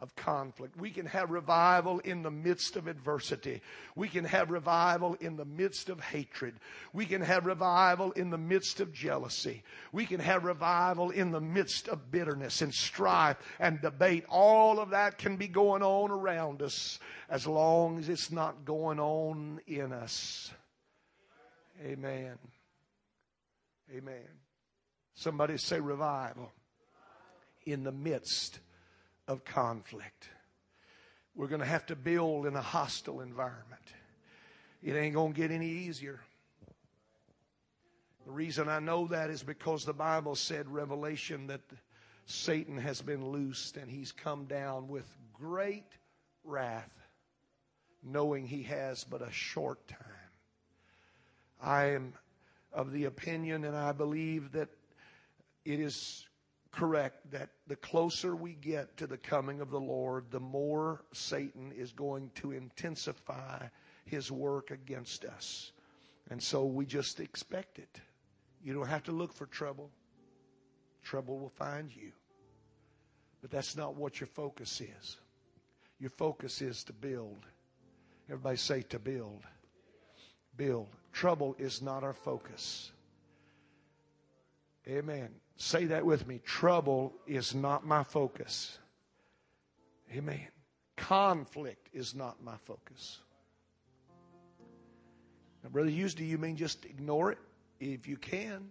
of 0.01 0.15
conflict. 0.17 0.77
We 0.77 0.91
can 0.91 1.07
have 1.07 1.31
revival 1.31 2.01
in 2.01 2.23
the 2.23 2.31
midst 2.31 2.77
of 2.77 2.89
adversity. 2.89 3.63
We 3.95 4.09
can 4.09 4.25
have 4.25 4.51
revival 4.51 5.15
in 5.21 5.37
the 5.37 5.45
midst 5.45 5.89
of 5.89 6.01
hatred. 6.01 6.57
We 6.93 7.07
can 7.07 7.23
have 7.23 7.47
revival 7.47 8.13
in 8.13 8.31
the 8.31 8.39
midst 8.39 8.81
of 8.81 8.93
jealousy. 8.93 9.63
We 9.93 10.05
can 10.05 10.21
have 10.21 10.45
revival 10.45 11.11
in 11.11 11.31
the 11.31 11.41
midst 11.41 11.89
of 11.89 12.11
bitterness 12.11 12.61
and 12.61 12.75
strife 12.75 13.37
and 13.59 13.81
debate. 13.81 14.25
All 14.29 14.81
of 14.81 14.91
that 14.91 15.17
can 15.17 15.37
be 15.37 15.49
going 15.49 15.83
on 15.83 16.11
around 16.11 16.61
us 16.61 16.99
as 17.31 17.47
long 17.47 17.99
as 17.99 18.09
it's 18.09 18.31
not 18.31 18.65
going 18.65 18.99
on 18.99 19.61
in 19.67 19.93
us. 19.93 20.53
Amen. 21.83 22.37
Amen. 23.95 24.29
Somebody 25.15 25.57
say 25.57 25.79
revival 25.79 26.51
in 27.65 27.85
the 27.85 27.93
midst 27.93 28.59
of 29.29 29.45
conflict. 29.45 30.29
We're 31.35 31.49
going 31.49 31.61
to 31.61 31.67
have 31.67 31.87
to 31.87 31.97
build 31.97 32.47
in 32.47 32.55
a 32.55 32.63
hostile 32.63 33.21
environment. 33.21 33.83
It 34.83 34.95
ain't 34.95 35.15
going 35.15 35.33
to 35.33 35.41
get 35.41 35.51
any 35.51 35.69
easier. 35.69 36.21
The 38.27 38.33
reason 38.33 38.69
I 38.69 38.79
know 38.79 39.07
that 39.09 39.31
is 39.31 39.43
because 39.43 39.85
the 39.85 39.93
Bible 39.93 40.35
said, 40.35 40.69
Revelation, 40.69 41.49
that 41.49 41.61
Satan 42.27 42.79
has 42.79 43.03
been 43.03 43.27
loosed 43.31 43.77
and 43.77 43.91
he's 43.91 44.13
come 44.13 44.45
down 44.45 44.89
with 44.89 45.07
great 45.33 45.85
wrath, 46.45 46.93
knowing 48.03 48.47
he 48.47 48.63
has 48.63 49.05
but 49.05 49.21
a 49.21 49.31
short 49.31 49.87
time. 49.89 49.99
I 51.63 51.87
am 51.87 52.15
of 52.73 52.93
the 52.93 53.05
opinion 53.05 53.65
and 53.65 53.77
I 53.77 53.93
believe 53.93 54.53
that 54.53 54.69
it 55.65 55.81
is 55.81 56.27
correct 56.75 57.31
that 57.31 57.51
the 57.69 57.77
closer 57.77 58.35
we 58.35 58.53
get 58.53 58.97
to 58.97 59.07
the 59.07 59.17
coming 59.17 59.61
of 59.61 59.71
the 59.71 59.81
Lord, 59.81 60.27
the 60.31 60.41
more 60.41 61.05
Satan 61.13 61.73
is 61.73 61.93
going 61.93 62.31
to 62.37 62.53
intensify 62.53 63.67
his 64.05 64.31
work 64.31 64.71
against 64.71 65.25
us. 65.25 65.73
And 66.31 66.43
so 66.43 66.65
we 66.65 66.85
just 66.85 67.21
expect 67.21 67.79
it. 67.79 68.01
You 68.63 68.75
don't 68.75 68.89
have 68.89 69.05
to 69.05 69.13
look 69.13 69.33
for 69.33 69.47
trouble, 69.47 69.91
trouble 71.03 71.39
will 71.39 71.51
find 71.51 71.95
you. 71.95 72.13
But 73.41 73.51
that's 73.51 73.77
not 73.77 73.95
what 73.95 74.21
your 74.21 74.29
focus 74.29 74.81
is. 74.81 75.19
Your 76.01 76.11
focus 76.11 76.63
is 76.63 76.83
to 76.85 76.93
build. 76.93 77.45
Everybody 78.29 78.57
say 78.57 78.83
to 78.83 78.99
build. 78.99 79.43
Build. 80.57 80.89
Trouble 81.13 81.55
is 81.59 81.83
not 81.83 82.03
our 82.03 82.15
focus. 82.15 82.91
Amen. 84.89 85.29
Say 85.57 85.87
that 85.87 86.05
with 86.05 86.27
me. 86.27 86.41
Trouble 86.45 87.13
is 87.27 87.55
not 87.55 87.87
my 87.87 88.03
focus. 88.03 88.79
Amen. 90.13 90.49
Conflict 90.97 91.89
is 91.93 92.15
not 92.15 92.43
my 92.43 92.57
focus. 92.65 93.19
Now, 95.63 95.71
Brother 95.71 95.91
Hughes, 95.91 96.15
do 96.15 96.25
you 96.25 96.39
mean 96.39 96.57
just 96.57 96.85
ignore 96.85 97.33
it 97.33 97.39
if 97.81 98.07
you 98.07 98.17
can? 98.17 98.69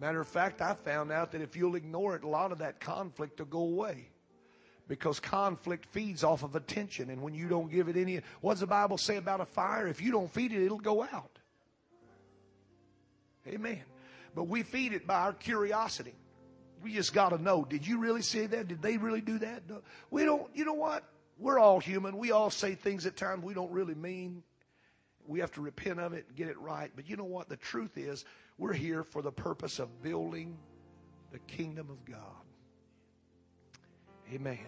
Matter 0.00 0.20
of 0.20 0.28
fact, 0.28 0.62
I 0.62 0.74
found 0.74 1.12
out 1.12 1.32
that 1.32 1.42
if 1.42 1.56
you'll 1.56 1.74
ignore 1.74 2.16
it, 2.16 2.22
a 2.22 2.28
lot 2.28 2.52
of 2.52 2.58
that 2.58 2.80
conflict 2.80 3.38
will 3.38 3.46
go 3.46 3.60
away. 3.60 4.08
Because 4.88 5.20
conflict 5.20 5.86
feeds 5.86 6.24
off 6.24 6.42
of 6.42 6.56
attention. 6.56 7.10
And 7.10 7.22
when 7.22 7.34
you 7.34 7.48
don't 7.48 7.70
give 7.70 7.88
it 7.88 7.96
any, 7.96 8.20
what 8.40 8.54
does 8.54 8.60
the 8.60 8.66
Bible 8.66 8.98
say 8.98 9.16
about 9.16 9.40
a 9.40 9.44
fire? 9.44 9.86
If 9.86 10.00
you 10.00 10.10
don't 10.10 10.32
feed 10.32 10.52
it, 10.52 10.64
it'll 10.64 10.78
go 10.78 11.02
out. 11.02 11.38
Amen. 13.46 13.82
But 14.34 14.44
we 14.44 14.62
feed 14.62 14.92
it 14.92 15.06
by 15.06 15.20
our 15.20 15.32
curiosity. 15.32 16.14
We 16.82 16.94
just 16.94 17.12
got 17.12 17.30
to 17.30 17.38
know. 17.38 17.64
Did 17.68 17.86
you 17.86 17.98
really 17.98 18.22
say 18.22 18.46
that? 18.46 18.68
Did 18.68 18.80
they 18.80 18.96
really 18.96 19.20
do 19.20 19.38
that? 19.38 19.68
No. 19.68 19.82
We 20.10 20.24
don't, 20.24 20.48
you 20.54 20.64
know 20.64 20.74
what? 20.74 21.04
We're 21.38 21.58
all 21.58 21.80
human. 21.80 22.16
We 22.16 22.30
all 22.32 22.50
say 22.50 22.74
things 22.74 23.06
at 23.06 23.16
times 23.16 23.44
we 23.44 23.54
don't 23.54 23.70
really 23.70 23.94
mean. 23.94 24.42
We 25.26 25.40
have 25.40 25.52
to 25.52 25.60
repent 25.60 26.00
of 26.00 26.12
it 26.12 26.26
and 26.28 26.36
get 26.36 26.48
it 26.48 26.58
right. 26.58 26.90
But 26.94 27.08
you 27.08 27.16
know 27.16 27.24
what? 27.24 27.48
The 27.48 27.56
truth 27.56 27.98
is, 27.98 28.24
we're 28.58 28.72
here 28.72 29.02
for 29.02 29.22
the 29.22 29.32
purpose 29.32 29.78
of 29.78 30.02
building 30.02 30.56
the 31.32 31.38
kingdom 31.40 31.88
of 31.90 32.04
God. 32.04 32.18
Amen. 34.32 34.58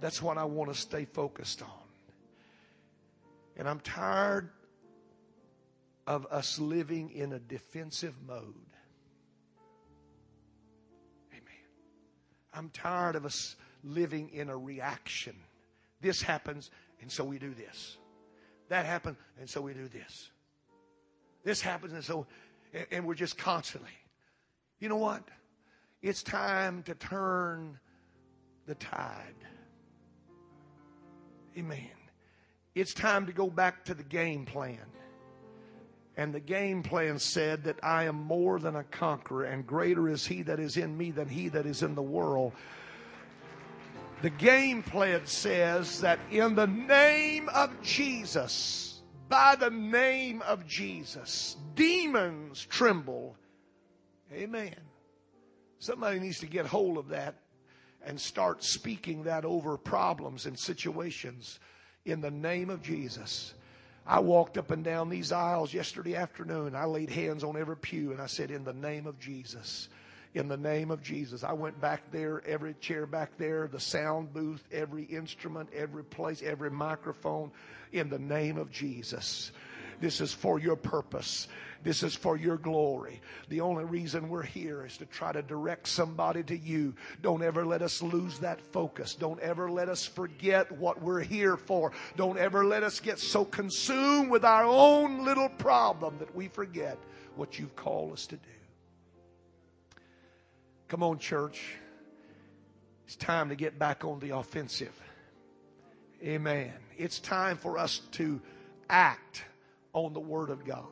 That's 0.00 0.20
what 0.22 0.38
I 0.38 0.44
want 0.44 0.72
to 0.72 0.78
stay 0.78 1.04
focused 1.04 1.62
on. 1.62 1.68
And 3.56 3.68
I'm 3.68 3.80
tired 3.80 4.50
of 6.06 6.26
us 6.26 6.58
living 6.58 7.10
in 7.10 7.32
a 7.32 7.38
defensive 7.38 8.14
mode. 8.26 8.54
I'm 12.56 12.70
tired 12.70 13.16
of 13.16 13.26
us 13.26 13.56
living 13.84 14.30
in 14.30 14.48
a 14.48 14.56
reaction. 14.56 15.36
This 16.00 16.22
happens, 16.22 16.70
and 17.02 17.12
so 17.12 17.22
we 17.22 17.38
do 17.38 17.52
this. 17.52 17.98
That 18.68 18.86
happened, 18.86 19.16
and 19.38 19.48
so 19.48 19.60
we 19.60 19.74
do 19.74 19.88
this. 19.88 20.30
This 21.44 21.60
happens, 21.60 21.92
and 21.92 22.02
so, 22.02 22.26
and 22.90 23.06
we're 23.06 23.14
just 23.14 23.36
constantly. 23.36 23.90
You 24.80 24.88
know 24.88 24.96
what? 24.96 25.22
It's 26.02 26.22
time 26.22 26.82
to 26.84 26.94
turn 26.94 27.78
the 28.66 28.74
tide. 28.76 29.34
Amen. 31.56 31.90
It's 32.74 32.92
time 32.92 33.26
to 33.26 33.32
go 33.32 33.48
back 33.48 33.84
to 33.86 33.94
the 33.94 34.02
game 34.02 34.44
plan. 34.44 34.78
And 36.16 36.32
the 36.32 36.40
game 36.40 36.82
plan 36.82 37.18
said 37.18 37.64
that 37.64 37.78
I 37.82 38.04
am 38.04 38.16
more 38.16 38.58
than 38.58 38.76
a 38.76 38.84
conqueror, 38.84 39.44
and 39.44 39.66
greater 39.66 40.08
is 40.08 40.26
he 40.26 40.42
that 40.42 40.58
is 40.58 40.76
in 40.76 40.96
me 40.96 41.10
than 41.10 41.28
he 41.28 41.48
that 41.50 41.66
is 41.66 41.82
in 41.82 41.94
the 41.94 42.02
world. 42.02 42.52
The 44.22 44.30
game 44.30 44.82
plan 44.82 45.26
says 45.26 46.00
that 46.00 46.18
in 46.30 46.54
the 46.54 46.66
name 46.66 47.50
of 47.50 47.82
Jesus, 47.82 49.02
by 49.28 49.56
the 49.56 49.70
name 49.70 50.40
of 50.42 50.66
Jesus, 50.66 51.56
demons 51.74 52.64
tremble. 52.64 53.36
Amen. 54.32 54.74
Somebody 55.78 56.18
needs 56.18 56.38
to 56.38 56.46
get 56.46 56.64
hold 56.64 56.96
of 56.96 57.08
that 57.08 57.34
and 58.02 58.18
start 58.18 58.64
speaking 58.64 59.24
that 59.24 59.44
over 59.44 59.76
problems 59.76 60.46
and 60.46 60.58
situations 60.58 61.60
in 62.06 62.22
the 62.22 62.30
name 62.30 62.70
of 62.70 62.82
Jesus. 62.82 63.52
I 64.06 64.20
walked 64.20 64.56
up 64.56 64.70
and 64.70 64.84
down 64.84 65.08
these 65.08 65.32
aisles 65.32 65.74
yesterday 65.74 66.14
afternoon. 66.14 66.76
I 66.76 66.84
laid 66.84 67.10
hands 67.10 67.42
on 67.42 67.56
every 67.56 67.76
pew 67.76 68.12
and 68.12 68.20
I 68.20 68.26
said, 68.26 68.50
In 68.50 68.62
the 68.62 68.72
name 68.72 69.06
of 69.06 69.18
Jesus. 69.18 69.88
In 70.34 70.48
the 70.48 70.56
name 70.56 70.90
of 70.90 71.02
Jesus. 71.02 71.42
I 71.42 71.52
went 71.52 71.80
back 71.80 72.02
there, 72.12 72.42
every 72.46 72.74
chair 72.74 73.06
back 73.06 73.36
there, 73.36 73.66
the 73.66 73.80
sound 73.80 74.32
booth, 74.32 74.62
every 74.70 75.04
instrument, 75.04 75.70
every 75.74 76.04
place, 76.04 76.42
every 76.42 76.70
microphone, 76.70 77.50
in 77.92 78.08
the 78.08 78.18
name 78.18 78.58
of 78.58 78.70
Jesus. 78.70 79.50
This 80.00 80.20
is 80.20 80.32
for 80.32 80.58
your 80.58 80.76
purpose. 80.76 81.48
This 81.82 82.02
is 82.02 82.16
for 82.16 82.36
your 82.36 82.56
glory. 82.56 83.20
The 83.48 83.60
only 83.60 83.84
reason 83.84 84.28
we're 84.28 84.42
here 84.42 84.84
is 84.84 84.96
to 84.98 85.06
try 85.06 85.32
to 85.32 85.42
direct 85.42 85.86
somebody 85.86 86.42
to 86.42 86.58
you. 86.58 86.94
Don't 87.22 87.42
ever 87.42 87.64
let 87.64 87.80
us 87.80 88.02
lose 88.02 88.40
that 88.40 88.60
focus. 88.60 89.14
Don't 89.14 89.38
ever 89.40 89.70
let 89.70 89.88
us 89.88 90.04
forget 90.04 90.72
what 90.72 91.00
we're 91.00 91.20
here 91.20 91.56
for. 91.56 91.92
Don't 92.16 92.38
ever 92.38 92.64
let 92.64 92.82
us 92.82 92.98
get 92.98 93.20
so 93.20 93.44
consumed 93.44 94.30
with 94.30 94.44
our 94.44 94.64
own 94.64 95.24
little 95.24 95.48
problem 95.48 96.16
that 96.18 96.34
we 96.34 96.48
forget 96.48 96.98
what 97.36 97.58
you've 97.58 97.76
called 97.76 98.12
us 98.12 98.26
to 98.26 98.36
do. 98.36 98.42
Come 100.88 101.02
on, 101.02 101.18
church. 101.18 101.76
It's 103.06 103.16
time 103.16 103.48
to 103.50 103.54
get 103.54 103.78
back 103.78 104.04
on 104.04 104.18
the 104.18 104.30
offensive. 104.30 105.00
Amen. 106.22 106.72
It's 106.98 107.20
time 107.20 107.56
for 107.56 107.78
us 107.78 108.00
to 108.12 108.40
act 108.88 109.44
on 109.96 110.12
the 110.12 110.20
Word 110.20 110.50
of 110.50 110.64
God. 110.64 110.84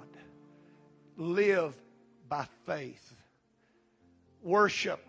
Live 1.18 1.76
by 2.26 2.46
faith. 2.64 3.14
Worship 4.42 5.06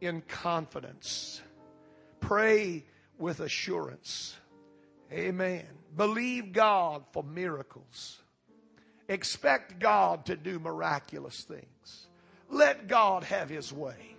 in 0.00 0.22
confidence. 0.22 1.40
Pray 2.18 2.84
with 3.18 3.38
assurance. 3.38 4.36
Amen. 5.12 5.64
Believe 5.96 6.52
God 6.52 7.04
for 7.12 7.22
miracles. 7.22 8.18
Expect 9.08 9.78
God 9.78 10.26
to 10.26 10.34
do 10.34 10.58
miraculous 10.58 11.42
things. 11.42 12.08
Let 12.50 12.88
God 12.88 13.22
have 13.22 13.48
His 13.48 13.72
way. 13.72 14.16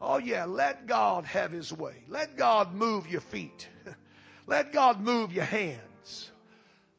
Oh, 0.00 0.18
yeah, 0.18 0.46
let 0.46 0.86
God 0.86 1.26
have 1.26 1.52
His 1.52 1.70
way. 1.70 2.02
Let 2.08 2.38
God 2.38 2.72
move 2.74 3.10
your 3.10 3.20
feet. 3.20 3.68
Let 4.46 4.72
God 4.72 5.00
move 5.00 5.32
your 5.32 5.44
hands. 5.44 6.30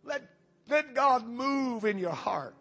Let, 0.04 0.22
let 0.70 0.94
God 0.94 1.28
move 1.28 1.86
in 1.86 1.98
your 1.98 2.12
heart. 2.12 2.56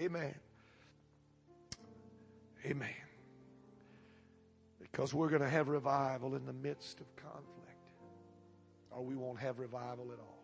Amen. 0.00 0.34
Amen. 2.64 2.88
Because 4.80 5.14
we're 5.14 5.28
going 5.28 5.42
to 5.42 5.48
have 5.48 5.68
revival 5.68 6.34
in 6.34 6.46
the 6.46 6.52
midst 6.52 7.00
of 7.00 7.16
conflict, 7.16 7.46
or 8.90 9.04
we 9.04 9.14
won't 9.14 9.38
have 9.38 9.58
revival 9.58 10.10
at 10.12 10.18
all. 10.18 10.39